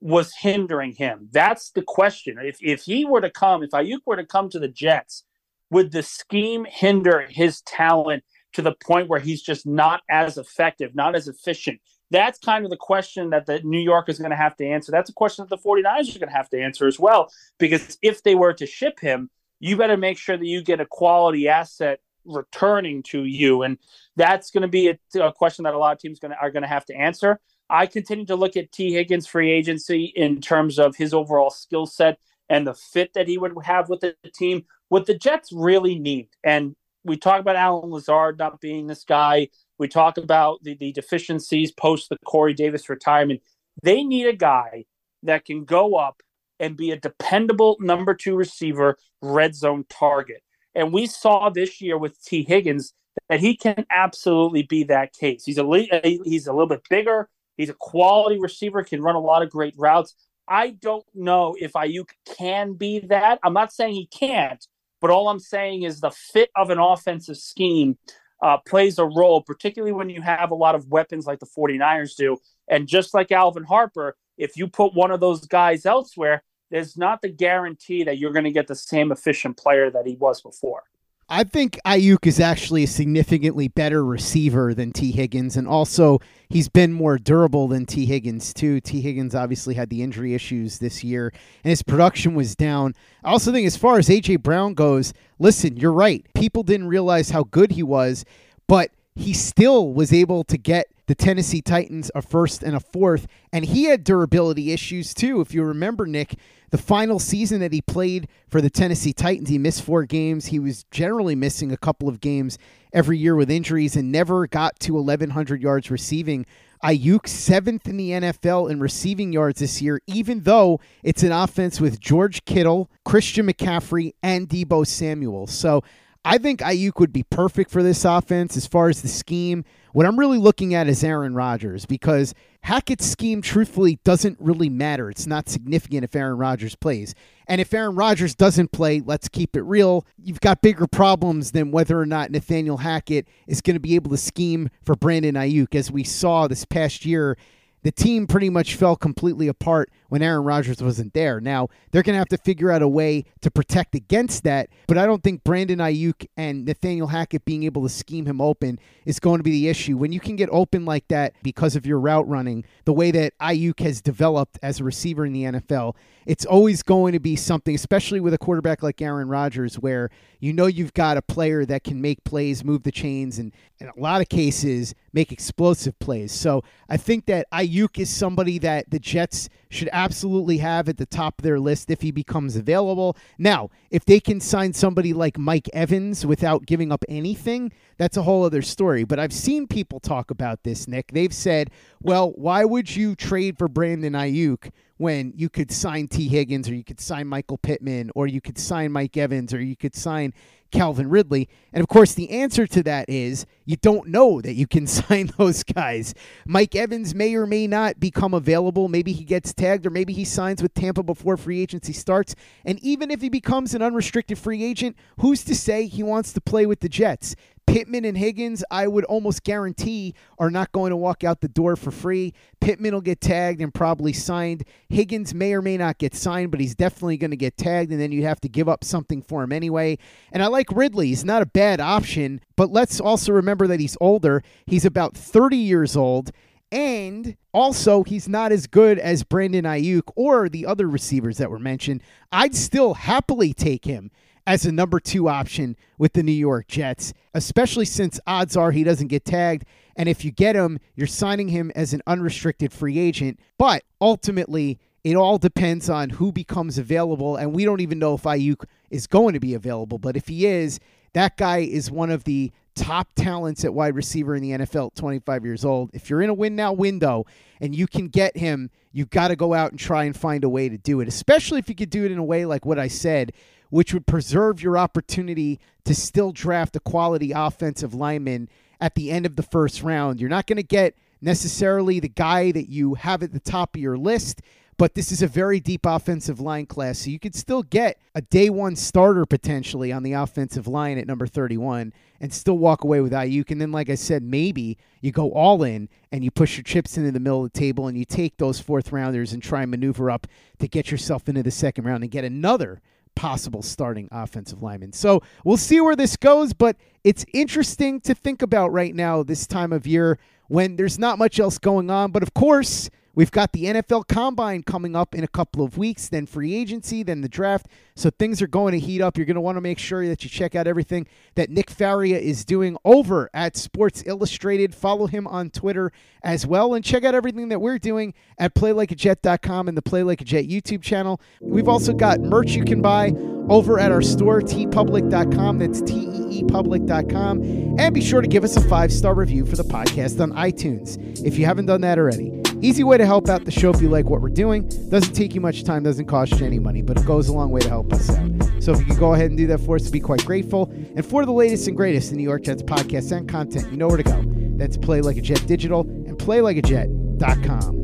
was 0.00 0.32
hindering 0.34 0.92
him. 0.92 1.28
That's 1.30 1.70
the 1.70 1.82
question. 1.82 2.38
If 2.42 2.58
if 2.60 2.82
he 2.82 3.04
were 3.04 3.20
to 3.20 3.30
come, 3.30 3.62
if 3.62 3.70
Aiyuk 3.70 4.00
were 4.06 4.16
to 4.16 4.26
come 4.26 4.48
to 4.50 4.58
the 4.58 4.68
Jets, 4.68 5.24
would 5.70 5.92
the 5.92 6.02
scheme 6.02 6.66
hinder 6.68 7.26
his 7.28 7.60
talent 7.62 8.24
to 8.54 8.62
the 8.62 8.72
point 8.72 9.08
where 9.08 9.20
he's 9.20 9.42
just 9.42 9.66
not 9.66 10.02
as 10.10 10.38
effective, 10.38 10.94
not 10.94 11.14
as 11.14 11.28
efficient? 11.28 11.80
That's 12.10 12.38
kind 12.38 12.64
of 12.64 12.70
the 12.70 12.76
question 12.76 13.30
that 13.30 13.46
the 13.46 13.60
New 13.62 13.78
York 13.78 14.08
is 14.08 14.18
going 14.18 14.32
to 14.32 14.36
have 14.36 14.56
to 14.56 14.66
answer. 14.66 14.90
That's 14.90 15.10
a 15.10 15.14
question 15.14 15.46
that 15.48 15.56
the 15.56 15.62
49ers 15.62 16.16
are 16.16 16.18
going 16.18 16.28
to 16.28 16.36
have 16.36 16.50
to 16.50 16.60
answer 16.60 16.88
as 16.88 16.98
well. 16.98 17.30
Because 17.58 17.98
if 18.02 18.22
they 18.24 18.34
were 18.34 18.52
to 18.54 18.66
ship 18.66 18.98
him, 18.98 19.30
you 19.60 19.76
better 19.76 19.96
make 19.96 20.18
sure 20.18 20.36
that 20.36 20.46
you 20.46 20.62
get 20.62 20.80
a 20.80 20.86
quality 20.86 21.46
asset 21.48 22.00
returning 22.24 23.02
to 23.04 23.24
you. 23.24 23.62
And 23.62 23.78
that's 24.16 24.50
going 24.50 24.62
to 24.62 24.68
be 24.68 24.88
a, 24.88 24.98
a 25.20 25.32
question 25.32 25.64
that 25.64 25.74
a 25.74 25.78
lot 25.78 25.92
of 25.92 25.98
teams 25.98 26.18
gonna, 26.18 26.36
are 26.40 26.50
going 26.50 26.62
to 26.62 26.68
have 26.68 26.84
to 26.86 26.94
answer. 26.94 27.40
I 27.68 27.86
continue 27.86 28.26
to 28.26 28.36
look 28.36 28.56
at 28.56 28.72
Tee 28.72 28.92
Higgins' 28.92 29.26
free 29.26 29.50
agency 29.50 30.12
in 30.16 30.40
terms 30.40 30.78
of 30.78 30.96
his 30.96 31.14
overall 31.14 31.50
skill 31.50 31.86
set 31.86 32.18
and 32.48 32.66
the 32.66 32.74
fit 32.74 33.14
that 33.14 33.28
he 33.28 33.38
would 33.38 33.54
have 33.62 33.88
with 33.88 34.00
the 34.00 34.14
team. 34.34 34.64
What 34.88 35.06
the 35.06 35.16
Jets 35.16 35.52
really 35.52 35.98
need, 35.98 36.30
and 36.42 36.74
we 37.04 37.16
talk 37.16 37.40
about 37.40 37.56
Allen 37.56 37.90
Lazard 37.90 38.38
not 38.38 38.60
being 38.60 38.86
this 38.86 39.04
guy. 39.04 39.48
We 39.78 39.88
talk 39.88 40.18
about 40.18 40.62
the, 40.62 40.74
the 40.74 40.92
deficiencies 40.92 41.72
post 41.72 42.08
the 42.08 42.18
Corey 42.26 42.52
Davis 42.52 42.88
retirement. 42.88 43.40
They 43.82 44.02
need 44.02 44.26
a 44.26 44.36
guy 44.36 44.84
that 45.22 45.44
can 45.44 45.64
go 45.64 45.94
up 45.94 46.22
and 46.58 46.76
be 46.76 46.90
a 46.90 46.96
dependable 46.96 47.76
number 47.80 48.14
two 48.14 48.36
receiver, 48.36 48.98
red 49.22 49.54
zone 49.54 49.84
target. 49.88 50.42
And 50.74 50.92
we 50.92 51.06
saw 51.06 51.50
this 51.50 51.80
year 51.80 51.98
with 51.98 52.22
Tee 52.22 52.44
Higgins 52.44 52.92
that 53.28 53.40
he 53.40 53.56
can 53.56 53.86
absolutely 53.90 54.62
be 54.62 54.84
that 54.84 55.12
case. 55.12 55.44
He's 55.44 55.58
a 55.58 56.00
he's 56.24 56.46
a 56.46 56.52
little 56.52 56.68
bit 56.68 56.82
bigger. 56.88 57.28
He's 57.56 57.70
a 57.70 57.74
quality 57.74 58.38
receiver, 58.38 58.82
can 58.82 59.02
run 59.02 59.16
a 59.16 59.20
lot 59.20 59.42
of 59.42 59.50
great 59.50 59.74
routes. 59.76 60.14
I 60.48 60.70
don't 60.70 61.04
know 61.14 61.54
if 61.58 61.72
Aiyuk 61.72 62.08
can 62.36 62.74
be 62.74 63.00
that. 63.00 63.38
I'm 63.44 63.52
not 63.52 63.72
saying 63.72 63.94
he 63.94 64.06
can't, 64.06 64.66
but 65.00 65.10
all 65.10 65.28
I'm 65.28 65.38
saying 65.38 65.82
is 65.82 66.00
the 66.00 66.10
fit 66.10 66.50
of 66.56 66.70
an 66.70 66.78
offensive 66.78 67.36
scheme 67.36 67.98
uh, 68.42 68.56
plays 68.66 68.98
a 68.98 69.04
role, 69.04 69.42
particularly 69.42 69.92
when 69.92 70.08
you 70.08 70.22
have 70.22 70.50
a 70.50 70.54
lot 70.54 70.74
of 70.74 70.88
weapons 70.88 71.26
like 71.26 71.38
the 71.38 71.46
49ers 71.46 72.16
do. 72.16 72.38
And 72.68 72.88
just 72.88 73.14
like 73.14 73.30
Alvin 73.30 73.64
Harper, 73.64 74.16
if 74.38 74.56
you 74.56 74.66
put 74.66 74.94
one 74.94 75.10
of 75.10 75.20
those 75.20 75.46
guys 75.46 75.84
elsewhere, 75.84 76.42
there's 76.70 76.96
not 76.96 77.20
the 77.22 77.28
guarantee 77.28 78.04
that 78.04 78.18
you're 78.18 78.32
going 78.32 78.44
to 78.44 78.52
get 78.52 78.66
the 78.66 78.74
same 78.74 79.12
efficient 79.12 79.56
player 79.56 79.90
that 79.90 80.06
he 80.06 80.16
was 80.16 80.40
before. 80.40 80.84
I 81.32 81.44
think 81.44 81.78
Aiyuk 81.86 82.26
is 82.26 82.40
actually 82.40 82.82
a 82.82 82.88
significantly 82.88 83.68
better 83.68 84.04
receiver 84.04 84.74
than 84.74 84.90
Tee 84.90 85.12
Higgins, 85.12 85.56
and 85.56 85.68
also 85.68 86.18
he's 86.48 86.68
been 86.68 86.92
more 86.92 87.18
durable 87.18 87.68
than 87.68 87.86
Tee 87.86 88.04
Higgins 88.04 88.52
too. 88.52 88.80
Tee 88.80 89.00
Higgins 89.00 89.36
obviously 89.36 89.74
had 89.74 89.90
the 89.90 90.02
injury 90.02 90.34
issues 90.34 90.80
this 90.80 91.04
year, 91.04 91.32
and 91.62 91.70
his 91.70 91.84
production 91.84 92.34
was 92.34 92.56
down. 92.56 92.96
I 93.22 93.30
also 93.30 93.52
think, 93.52 93.64
as 93.64 93.76
far 93.76 93.96
as 93.96 94.08
AJ 94.08 94.42
Brown 94.42 94.74
goes, 94.74 95.12
listen, 95.38 95.76
you're 95.76 95.92
right. 95.92 96.26
People 96.34 96.64
didn't 96.64 96.88
realize 96.88 97.30
how 97.30 97.44
good 97.44 97.70
he 97.70 97.84
was, 97.84 98.24
but 98.66 98.90
he 99.14 99.32
still 99.32 99.92
was 99.92 100.12
able 100.12 100.42
to 100.42 100.58
get 100.58 100.88
the 101.10 101.14
Tennessee 101.16 101.60
Titans 101.60 102.08
a 102.14 102.22
first 102.22 102.62
and 102.62 102.76
a 102.76 102.78
fourth, 102.78 103.26
and 103.52 103.64
he 103.64 103.86
had 103.86 104.04
durability 104.04 104.70
issues 104.70 105.12
too. 105.12 105.40
If 105.40 105.52
you 105.52 105.64
remember, 105.64 106.06
Nick, 106.06 106.36
the 106.70 106.78
final 106.78 107.18
season 107.18 107.58
that 107.58 107.72
he 107.72 107.82
played 107.82 108.28
for 108.48 108.60
the 108.60 108.70
Tennessee 108.70 109.12
Titans, 109.12 109.48
he 109.48 109.58
missed 109.58 109.82
four 109.82 110.04
games. 110.04 110.46
He 110.46 110.60
was 110.60 110.84
generally 110.92 111.34
missing 111.34 111.72
a 111.72 111.76
couple 111.76 112.08
of 112.08 112.20
games 112.20 112.58
every 112.92 113.18
year 113.18 113.34
with 113.34 113.50
injuries 113.50 113.96
and 113.96 114.12
never 114.12 114.46
got 114.46 114.78
to 114.78 114.94
1,100 114.94 115.60
yards 115.60 115.90
receiving. 115.90 116.46
Aiyuk 116.84 117.26
seventh 117.26 117.88
in 117.88 117.96
the 117.96 118.10
NFL 118.10 118.70
in 118.70 118.78
receiving 118.78 119.32
yards 119.32 119.58
this 119.58 119.82
year, 119.82 120.00
even 120.06 120.44
though 120.44 120.78
it's 121.02 121.24
an 121.24 121.32
offense 121.32 121.80
with 121.80 121.98
George 121.98 122.44
Kittle, 122.44 122.88
Christian 123.04 123.48
McCaffrey, 123.48 124.12
and 124.22 124.48
Deebo 124.48 124.86
Samuel. 124.86 125.48
So 125.48 125.82
I 126.24 126.38
think 126.38 126.60
Aiyuk 126.60 127.00
would 127.00 127.12
be 127.12 127.24
perfect 127.24 127.72
for 127.72 127.82
this 127.82 128.04
offense 128.04 128.56
as 128.56 128.68
far 128.68 128.88
as 128.88 129.02
the 129.02 129.08
scheme. 129.08 129.64
What 129.92 130.06
I'm 130.06 130.18
really 130.18 130.38
looking 130.38 130.74
at 130.74 130.88
is 130.88 131.02
Aaron 131.02 131.34
Rodgers 131.34 131.84
because 131.84 132.34
Hackett's 132.62 133.06
scheme, 133.06 133.42
truthfully, 133.42 133.98
doesn't 134.04 134.38
really 134.40 134.68
matter. 134.68 135.10
It's 135.10 135.26
not 135.26 135.48
significant 135.48 136.04
if 136.04 136.14
Aaron 136.14 136.38
Rodgers 136.38 136.76
plays. 136.76 137.14
And 137.48 137.60
if 137.60 137.74
Aaron 137.74 137.96
Rodgers 137.96 138.34
doesn't 138.34 138.70
play, 138.70 139.02
let's 139.04 139.28
keep 139.28 139.56
it 139.56 139.62
real, 139.62 140.06
you've 140.16 140.40
got 140.40 140.62
bigger 140.62 140.86
problems 140.86 141.50
than 141.50 141.72
whether 141.72 141.98
or 141.98 142.06
not 142.06 142.30
Nathaniel 142.30 142.76
Hackett 142.76 143.26
is 143.48 143.60
going 143.60 143.74
to 143.74 143.80
be 143.80 143.96
able 143.96 144.10
to 144.10 144.16
scheme 144.16 144.68
for 144.84 144.94
Brandon 144.94 145.34
Aiyuk. 145.34 145.74
As 145.74 145.90
we 145.90 146.04
saw 146.04 146.46
this 146.46 146.64
past 146.64 147.04
year 147.04 147.36
the 147.82 147.92
team 147.92 148.26
pretty 148.26 148.50
much 148.50 148.74
fell 148.74 148.96
completely 148.96 149.48
apart 149.48 149.90
when 150.08 150.22
Aaron 150.22 150.44
Rodgers 150.44 150.82
wasn't 150.82 151.14
there. 151.14 151.40
Now, 151.40 151.68
they're 151.90 152.02
going 152.02 152.14
to 152.14 152.18
have 152.18 152.28
to 152.28 152.38
figure 152.38 152.70
out 152.70 152.82
a 152.82 152.88
way 152.88 153.24
to 153.40 153.50
protect 153.50 153.94
against 153.94 154.44
that, 154.44 154.68
but 154.86 154.98
I 154.98 155.06
don't 155.06 155.22
think 155.22 155.44
Brandon 155.44 155.78
Aiyuk 155.78 156.26
and 156.36 156.64
Nathaniel 156.64 157.08
Hackett 157.08 157.44
being 157.44 157.62
able 157.62 157.82
to 157.82 157.88
scheme 157.88 158.26
him 158.26 158.40
open 158.40 158.78
is 159.04 159.20
going 159.20 159.38
to 159.38 159.44
be 159.44 159.52
the 159.52 159.68
issue. 159.68 159.96
When 159.96 160.12
you 160.12 160.20
can 160.20 160.36
get 160.36 160.48
open 160.52 160.84
like 160.84 161.08
that 161.08 161.34
because 161.42 161.76
of 161.76 161.86
your 161.86 161.98
route 161.98 162.28
running, 162.28 162.64
the 162.84 162.92
way 162.92 163.10
that 163.12 163.32
Aiyuk 163.38 163.80
has 163.80 164.02
developed 164.02 164.58
as 164.62 164.80
a 164.80 164.84
receiver 164.84 165.24
in 165.24 165.32
the 165.32 165.44
NFL, 165.44 165.94
it's 166.26 166.44
always 166.44 166.82
going 166.82 167.12
to 167.12 167.20
be 167.20 167.36
something, 167.36 167.74
especially 167.74 168.20
with 168.20 168.34
a 168.34 168.38
quarterback 168.38 168.82
like 168.82 169.00
Aaron 169.00 169.28
Rodgers, 169.28 169.78
where 169.78 170.10
you 170.38 170.52
know 170.52 170.66
you've 170.66 170.94
got 170.94 171.16
a 171.16 171.22
player 171.22 171.64
that 171.64 171.84
can 171.84 172.00
make 172.00 172.24
plays, 172.24 172.64
move 172.64 172.82
the 172.82 172.92
chains, 172.92 173.38
and 173.38 173.52
in 173.80 173.88
a 173.88 173.98
lot 173.98 174.20
of 174.20 174.28
cases, 174.28 174.94
make 175.14 175.32
explosive 175.32 175.98
plays. 175.98 176.32
So 176.32 176.62
I 176.88 176.98
think 176.98 177.24
that 177.26 177.50
Aiyuk 177.50 177.98
is 177.98 178.10
somebody 178.10 178.58
that 178.58 178.90
the 178.90 178.98
Jets 178.98 179.48
should 179.70 179.88
absolutely 179.92 180.58
have 180.58 180.88
at 180.88 180.98
the 180.98 181.06
top 181.06 181.38
of 181.38 181.44
their 181.44 181.58
list 181.58 181.90
if 181.90 182.02
he 182.02 182.10
becomes 182.10 182.56
available. 182.56 183.16
Now, 183.38 183.70
if 183.90 184.04
they 184.04 184.20
can 184.20 184.38
sign 184.38 184.74
somebody 184.74 185.14
like 185.14 185.38
Mike 185.38 185.70
Evans 185.72 186.26
without 186.26 186.66
giving 186.66 186.92
up 186.92 187.04
anything, 187.08 187.72
that's 187.96 188.18
a 188.18 188.22
whole 188.22 188.44
other 188.44 188.62
story. 188.62 189.04
But 189.04 189.18
I've 189.18 189.32
seen 189.32 189.66
people 189.66 189.98
talk 189.98 190.30
about 190.30 190.62
this, 190.62 190.86
Nick. 190.86 191.12
They've 191.12 191.32
said, 191.32 191.70
well, 192.02 192.32
why 192.32 192.66
would 192.66 192.94
you 192.94 193.14
trade 193.14 193.56
for 193.56 193.68
Brandon 193.68 194.12
Aiyuk 194.12 194.70
when 194.98 195.32
you 195.34 195.48
could 195.48 195.72
sign 195.72 196.06
Tee 196.08 196.28
Higgins 196.28 196.68
or 196.68 196.74
you 196.74 196.84
could 196.84 197.00
sign 197.00 197.26
Michael 197.26 197.56
Pittman 197.56 198.10
or 198.14 198.26
you 198.26 198.42
could 198.42 198.58
sign 198.58 198.92
Mike 198.92 199.16
Evans 199.16 199.54
or 199.54 199.60
you 199.62 199.74
could 199.74 199.94
sign 199.94 200.34
Calvin 200.70 201.08
Ridley? 201.08 201.48
And 201.72 201.82
of 201.82 201.88
course, 201.88 202.14
the 202.14 202.30
answer 202.30 202.66
to 202.66 202.82
that 202.84 203.08
is 203.08 203.46
you 203.64 203.76
don't 203.76 204.08
know 204.08 204.40
that 204.40 204.54
you 204.54 204.66
can 204.66 204.86
sign 204.86 205.30
those 205.38 205.62
guys. 205.62 206.14
Mike 206.46 206.74
Evans 206.74 207.14
may 207.14 207.34
or 207.34 207.46
may 207.46 207.66
not 207.66 208.00
become 208.00 208.34
available. 208.34 208.88
Maybe 208.88 209.12
he 209.12 209.24
gets 209.24 209.52
tagged 209.52 209.86
or 209.86 209.90
maybe 209.90 210.12
he 210.12 210.24
signs 210.24 210.62
with 210.62 210.74
Tampa 210.74 211.02
before 211.02 211.36
free 211.36 211.60
agency 211.60 211.92
starts. 211.92 212.34
And 212.64 212.78
even 212.80 213.10
if 213.10 213.20
he 213.20 213.28
becomes 213.28 213.74
an 213.74 213.82
unrestricted 213.82 214.38
free 214.38 214.64
agent, 214.64 214.96
who's 215.20 215.44
to 215.44 215.54
say 215.54 215.86
he 215.86 216.02
wants 216.02 216.32
to 216.32 216.40
play 216.40 216.66
with 216.66 216.80
the 216.80 216.88
Jets? 216.88 217.36
Pittman 217.70 218.04
and 218.04 218.18
Higgins, 218.18 218.64
I 218.68 218.88
would 218.88 219.04
almost 219.04 219.44
guarantee, 219.44 220.14
are 220.40 220.50
not 220.50 220.72
going 220.72 220.90
to 220.90 220.96
walk 220.96 221.22
out 221.22 221.40
the 221.40 221.46
door 221.46 221.76
for 221.76 221.92
free. 221.92 222.34
Pittman 222.60 222.92
will 222.92 223.00
get 223.00 223.20
tagged 223.20 223.60
and 223.60 223.72
probably 223.72 224.12
signed. 224.12 224.64
Higgins 224.88 225.32
may 225.32 225.52
or 225.52 225.62
may 225.62 225.76
not 225.76 225.98
get 225.98 226.16
signed, 226.16 226.50
but 226.50 226.58
he's 226.58 226.74
definitely 226.74 227.16
going 227.16 227.30
to 227.30 227.36
get 227.36 227.56
tagged, 227.56 227.92
and 227.92 228.00
then 228.00 228.10
you 228.10 228.24
have 228.24 228.40
to 228.40 228.48
give 228.48 228.68
up 228.68 228.82
something 228.82 229.22
for 229.22 229.44
him 229.44 229.52
anyway. 229.52 229.98
And 230.32 230.42
I 230.42 230.48
like 230.48 230.66
Ridley. 230.72 231.06
He's 231.06 231.24
not 231.24 231.42
a 231.42 231.46
bad 231.46 231.80
option, 231.80 232.40
but 232.56 232.72
let's 232.72 233.00
also 233.00 233.30
remember 233.30 233.68
that 233.68 233.78
he's 233.78 233.96
older. 234.00 234.42
He's 234.66 234.84
about 234.84 235.16
30 235.16 235.56
years 235.56 235.96
old. 235.96 236.32
And 236.72 237.36
also, 237.54 238.02
he's 238.02 238.28
not 238.28 238.50
as 238.50 238.66
good 238.66 238.98
as 238.98 239.22
Brandon 239.22 239.64
Aiyuk 239.64 240.10
or 240.16 240.48
the 240.48 240.66
other 240.66 240.88
receivers 240.88 241.38
that 241.38 241.50
were 241.50 241.60
mentioned. 241.60 242.02
I'd 242.32 242.56
still 242.56 242.94
happily 242.94 243.52
take 243.52 243.84
him 243.84 244.10
as 244.50 244.66
a 244.66 244.72
number 244.72 244.98
two 244.98 245.28
option 245.28 245.76
with 245.96 246.12
the 246.12 246.24
New 246.24 246.32
York 246.32 246.66
Jets, 246.66 247.14
especially 247.34 247.84
since 247.84 248.18
odds 248.26 248.56
are 248.56 248.72
he 248.72 248.82
doesn't 248.82 249.06
get 249.06 249.24
tagged. 249.24 249.64
And 249.94 250.08
if 250.08 250.24
you 250.24 250.32
get 250.32 250.56
him, 250.56 250.80
you're 250.96 251.06
signing 251.06 251.46
him 251.46 251.70
as 251.76 251.92
an 251.92 252.02
unrestricted 252.04 252.72
free 252.72 252.98
agent. 252.98 253.38
But 253.58 253.84
ultimately, 254.00 254.80
it 255.04 255.14
all 255.14 255.38
depends 255.38 255.88
on 255.88 256.10
who 256.10 256.32
becomes 256.32 256.78
available. 256.78 257.36
And 257.36 257.54
we 257.54 257.64
don't 257.64 257.80
even 257.80 258.00
know 258.00 258.14
if 258.14 258.22
Aiyuk 258.24 258.64
is 258.90 259.06
going 259.06 259.34
to 259.34 259.40
be 259.40 259.54
available. 259.54 259.98
But 259.98 260.16
if 260.16 260.26
he 260.26 260.46
is, 260.46 260.80
that 261.12 261.36
guy 261.36 261.58
is 261.58 261.88
one 261.88 262.10
of 262.10 262.24
the 262.24 262.50
top 262.74 263.12
talents 263.14 263.64
at 263.64 263.72
wide 263.72 263.94
receiver 263.94 264.34
in 264.34 264.42
the 264.42 264.50
NFL 264.50 264.96
25 264.96 265.44
years 265.44 265.64
old. 265.64 265.90
If 265.92 266.10
you're 266.10 266.22
in 266.22 266.30
a 266.30 266.34
win 266.34 266.56
now 266.56 266.72
window 266.72 267.24
and 267.60 267.72
you 267.72 267.86
can 267.86 268.08
get 268.08 268.36
him, 268.36 268.70
you've 268.90 269.10
got 269.10 269.28
to 269.28 269.36
go 269.36 269.54
out 269.54 269.70
and 269.70 269.78
try 269.78 270.04
and 270.04 270.16
find 270.16 270.42
a 270.42 270.48
way 270.48 270.68
to 270.68 270.76
do 270.76 271.00
it, 271.00 271.06
especially 271.06 271.60
if 271.60 271.68
you 271.68 271.76
could 271.76 271.90
do 271.90 272.04
it 272.04 272.10
in 272.10 272.18
a 272.18 272.24
way 272.24 272.46
like 272.46 272.66
what 272.66 272.80
I 272.80 272.88
said, 272.88 273.32
which 273.70 273.94
would 273.94 274.06
preserve 274.06 274.62
your 274.62 274.76
opportunity 274.76 275.58
to 275.84 275.94
still 275.94 276.32
draft 276.32 276.76
a 276.76 276.80
quality 276.80 277.32
offensive 277.32 277.94
lineman 277.94 278.48
at 278.80 278.94
the 278.94 279.10
end 279.10 279.26
of 279.26 279.36
the 279.36 279.42
first 279.42 279.82
round. 279.82 280.20
You're 280.20 280.28
not 280.30 280.46
going 280.46 280.56
to 280.56 280.62
get 280.62 280.94
necessarily 281.20 282.00
the 282.00 282.08
guy 282.08 282.52
that 282.52 282.68
you 282.68 282.94
have 282.94 283.22
at 283.22 283.32
the 283.32 283.40
top 283.40 283.74
of 283.74 283.80
your 283.80 283.96
list 283.96 284.42
but 284.80 284.94
this 284.94 285.12
is 285.12 285.20
a 285.20 285.26
very 285.26 285.60
deep 285.60 285.84
offensive 285.84 286.40
line 286.40 286.64
class. 286.64 287.00
So 287.00 287.10
you 287.10 287.18
could 287.18 287.34
still 287.34 287.62
get 287.62 287.98
a 288.14 288.22
day 288.22 288.48
one 288.48 288.74
starter 288.76 289.26
potentially 289.26 289.92
on 289.92 290.02
the 290.02 290.14
offensive 290.14 290.66
line 290.66 290.96
at 290.96 291.06
number 291.06 291.26
31 291.26 291.92
and 292.18 292.32
still 292.32 292.56
walk 292.56 292.82
away 292.82 293.02
with 293.02 293.12
Aiyuk. 293.12 293.50
And 293.50 293.60
then, 293.60 293.72
like 293.72 293.90
I 293.90 293.94
said, 293.94 294.22
maybe 294.22 294.78
you 295.02 295.12
go 295.12 295.32
all 295.32 295.64
in 295.64 295.90
and 296.10 296.24
you 296.24 296.30
push 296.30 296.56
your 296.56 296.64
chips 296.64 296.96
into 296.96 297.12
the 297.12 297.20
middle 297.20 297.44
of 297.44 297.52
the 297.52 297.58
table 297.58 297.88
and 297.88 297.98
you 297.98 298.06
take 298.06 298.38
those 298.38 298.58
fourth 298.58 298.90
rounders 298.90 299.34
and 299.34 299.42
try 299.42 299.60
and 299.60 299.70
maneuver 299.70 300.10
up 300.10 300.26
to 300.60 300.66
get 300.66 300.90
yourself 300.90 301.28
into 301.28 301.42
the 301.42 301.50
second 301.50 301.84
round 301.84 302.02
and 302.02 302.10
get 302.10 302.24
another 302.24 302.80
possible 303.14 303.62
starting 303.62 304.08
offensive 304.10 304.62
lineman. 304.62 304.92
So 304.92 305.22
we'll 305.44 305.56
see 305.56 305.80
where 305.80 305.96
this 305.96 306.16
goes, 306.16 306.52
but 306.52 306.76
it's 307.04 307.24
interesting 307.32 308.00
to 308.02 308.14
think 308.14 308.42
about 308.42 308.72
right 308.72 308.94
now, 308.94 309.22
this 309.22 309.46
time 309.46 309.72
of 309.72 309.86
year 309.86 310.18
when 310.48 310.76
there's 310.76 310.98
not 310.98 311.18
much 311.18 311.38
else 311.38 311.58
going 311.58 311.90
on. 311.90 312.10
But 312.10 312.22
of 312.22 312.34
course, 312.34 312.90
We've 313.14 313.30
got 313.30 313.52
the 313.52 313.64
NFL 313.64 314.06
Combine 314.08 314.62
coming 314.62 314.94
up 314.94 315.14
in 315.14 315.24
a 315.24 315.28
couple 315.28 315.64
of 315.64 315.76
weeks, 315.76 316.08
then 316.08 316.26
free 316.26 316.54
agency, 316.54 317.02
then 317.02 317.20
the 317.20 317.28
draft. 317.28 317.66
So 317.96 318.08
things 318.10 318.40
are 318.40 318.46
going 318.46 318.72
to 318.72 318.78
heat 318.78 319.00
up. 319.00 319.16
You're 319.16 319.26
going 319.26 319.34
to 319.34 319.40
want 319.40 319.56
to 319.56 319.60
make 319.60 319.78
sure 319.78 320.06
that 320.06 320.22
you 320.22 320.30
check 320.30 320.54
out 320.54 320.66
everything 320.66 321.06
that 321.34 321.50
Nick 321.50 321.70
Faria 321.70 322.18
is 322.18 322.44
doing 322.44 322.76
over 322.84 323.28
at 323.34 323.56
Sports 323.56 324.02
Illustrated. 324.06 324.74
Follow 324.74 325.06
him 325.06 325.26
on 325.26 325.50
Twitter 325.50 325.92
as 326.22 326.46
well, 326.46 326.74
and 326.74 326.84
check 326.84 327.04
out 327.04 327.14
everything 327.14 327.48
that 327.48 327.60
we're 327.60 327.78
doing 327.78 328.14
at 328.38 328.54
PlayLikeAJet.com 328.54 329.68
and 329.68 329.76
the 329.76 329.82
Play 329.82 330.02
Like 330.02 330.20
a 330.20 330.24
Jet 330.24 330.46
YouTube 330.46 330.82
channel. 330.82 331.20
We've 331.40 331.68
also 331.68 331.92
got 331.92 332.20
merch 332.20 332.52
you 332.52 332.64
can 332.64 332.80
buy 332.80 333.12
over 333.48 333.78
at 333.78 333.90
our 333.90 334.02
store, 334.02 334.40
teepublic.com. 334.40 335.58
That's 335.58 335.82
T 335.82 335.94
E 335.94 336.38
E 336.38 336.44
public.com. 336.44 337.42
And 337.78 337.94
be 337.94 338.00
sure 338.00 338.20
to 338.20 338.28
give 338.28 338.44
us 338.44 338.56
a 338.56 338.60
five 338.68 338.92
star 338.92 339.14
review 339.14 339.44
for 339.44 339.56
the 339.56 339.64
podcast 339.64 340.20
on 340.20 340.32
iTunes 340.32 341.24
if 341.24 341.38
you 341.38 341.44
haven't 341.44 341.66
done 341.66 341.80
that 341.82 341.98
already. 341.98 342.40
Easy 342.62 342.84
way 342.84 342.98
to 342.98 343.06
help 343.06 343.30
out 343.30 343.46
the 343.46 343.50
show 343.50 343.70
if 343.70 343.80
you 343.80 343.88
like 343.88 344.10
what 344.10 344.20
we're 344.20 344.28
doing. 344.28 344.68
Doesn't 344.90 345.14
take 345.14 345.34
you 345.34 345.40
much 345.40 345.64
time, 345.64 345.82
doesn't 345.82 346.04
cost 346.04 346.38
you 346.38 346.44
any 346.44 346.58
money, 346.58 346.82
but 346.82 346.98
it 346.98 347.06
goes 347.06 347.28
a 347.28 347.32
long 347.32 347.50
way 347.50 347.60
to 347.60 347.68
help 347.68 347.90
us 347.90 348.10
out. 348.10 348.30
So 348.60 348.72
if 348.72 348.80
you 348.80 348.84
could 348.84 348.98
go 348.98 349.14
ahead 349.14 349.30
and 349.30 349.38
do 349.38 349.46
that 349.46 349.60
for 349.60 349.76
us, 349.76 349.84
to 349.84 349.90
be 349.90 350.00
quite 350.00 350.24
grateful. 350.26 350.70
And 350.94 351.04
for 351.04 351.24
the 351.24 351.32
latest 351.32 351.66
and 351.68 351.76
greatest 351.76 352.10
in 352.10 352.18
New 352.18 352.22
York 352.22 352.42
Jets 352.42 352.62
podcasts 352.62 353.16
and 353.16 353.26
content, 353.26 353.70
you 353.70 353.78
know 353.78 353.88
where 353.88 353.96
to 353.96 354.02
go. 354.02 354.22
That's 354.58 354.76
Play 354.76 355.00
Like 355.00 355.16
a 355.16 355.22
Jet 355.22 355.46
Digital 355.46 355.80
and 355.80 356.18
PlayLikeAJet.com. 356.18 357.80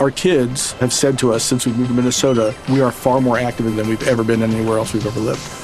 Our 0.00 0.10
kids 0.10 0.72
have 0.72 0.92
said 0.92 1.18
to 1.18 1.34
us 1.34 1.44
since 1.44 1.66
we 1.66 1.72
moved 1.72 1.90
to 1.90 1.94
Minnesota, 1.94 2.54
we 2.70 2.80
are 2.80 2.90
far 2.90 3.20
more 3.20 3.38
active 3.38 3.74
than 3.74 3.88
we've 3.88 4.08
ever 4.08 4.24
been 4.24 4.42
anywhere 4.42 4.78
else 4.78 4.94
we've 4.94 5.06
ever 5.06 5.20
lived. 5.20 5.63